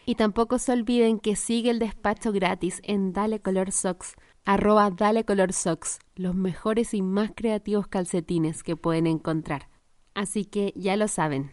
[0.05, 5.23] Y tampoco se olviden que sigue el despacho gratis en Dale Color Socks, arroba Dale
[5.23, 9.69] Color Socks, los mejores y más creativos calcetines que pueden encontrar.
[10.13, 11.51] Así que ya lo saben,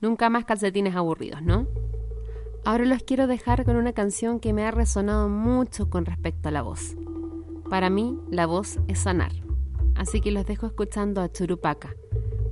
[0.00, 1.66] nunca más calcetines aburridos, ¿no?
[2.64, 6.52] Ahora los quiero dejar con una canción que me ha resonado mucho con respecto a
[6.52, 6.96] la voz.
[7.70, 9.32] Para mí, la voz es sanar.
[9.94, 11.94] Así que los dejo escuchando a Churupaca,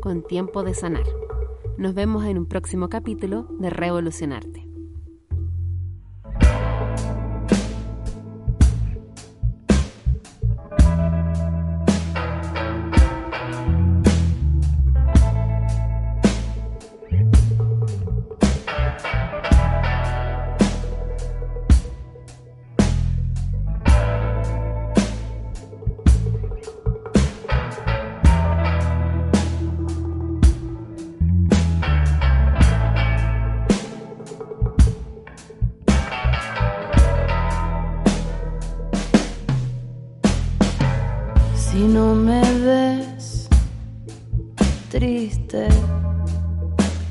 [0.00, 1.06] con tiempo de sanar.
[1.76, 4.63] Nos vemos en un próximo capítulo de Revolucionarte.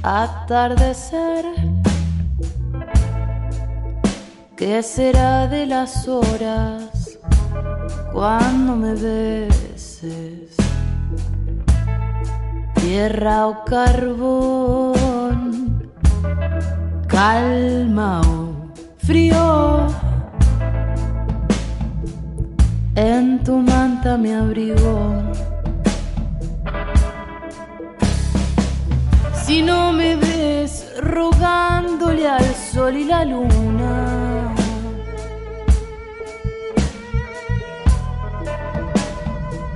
[0.04, 1.46] Atardecer,
[4.58, 7.18] ¿qué será de las horas
[8.12, 10.56] cuando me beses?
[12.76, 14.92] Tierra o carbón,
[17.08, 18.54] calma o
[18.98, 19.88] frío.
[22.96, 25.33] En tu manta me abrigo.
[29.54, 34.56] Si no me ves rogándole al sol y la luna.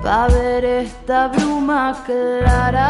[0.01, 2.89] Pa' ver esta bruma clara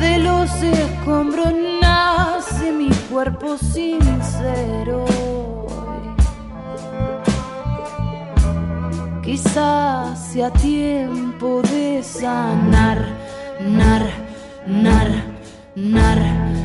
[0.00, 5.04] de los escombros nace mi cuerpo sincero.
[9.22, 12.98] Quizás sea tiempo de sanar,
[13.60, 14.02] nar,
[14.66, 15.08] nar,
[15.76, 16.57] nar.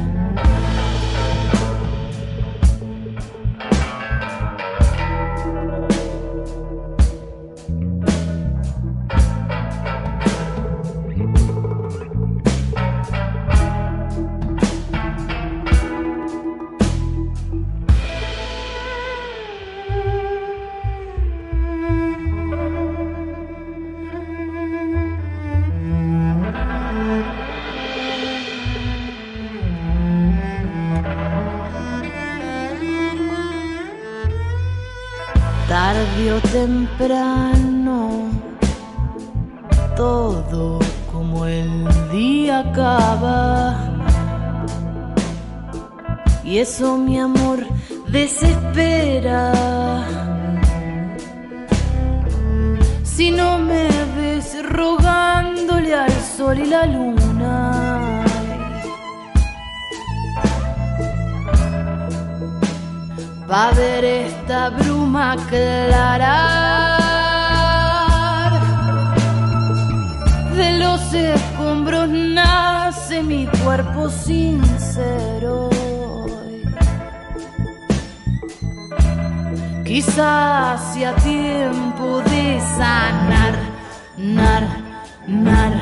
[37.03, 38.29] Temprano,
[39.97, 40.79] todo
[41.11, 43.77] como el día acaba.
[46.45, 47.59] Y eso, mi amor,
[48.07, 49.53] desespera.
[53.03, 53.87] Si no me
[54.17, 58.23] ves rogándole al sol y la luna.
[63.49, 66.82] Va a ver esta bruma clara
[70.55, 75.69] de los escombros nace mi cuerpo sincero.
[79.83, 83.53] Quizás sea tiempo de sanar,
[84.17, 84.67] nar,
[85.27, 85.73] nar,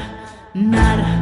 [0.54, 1.21] nar.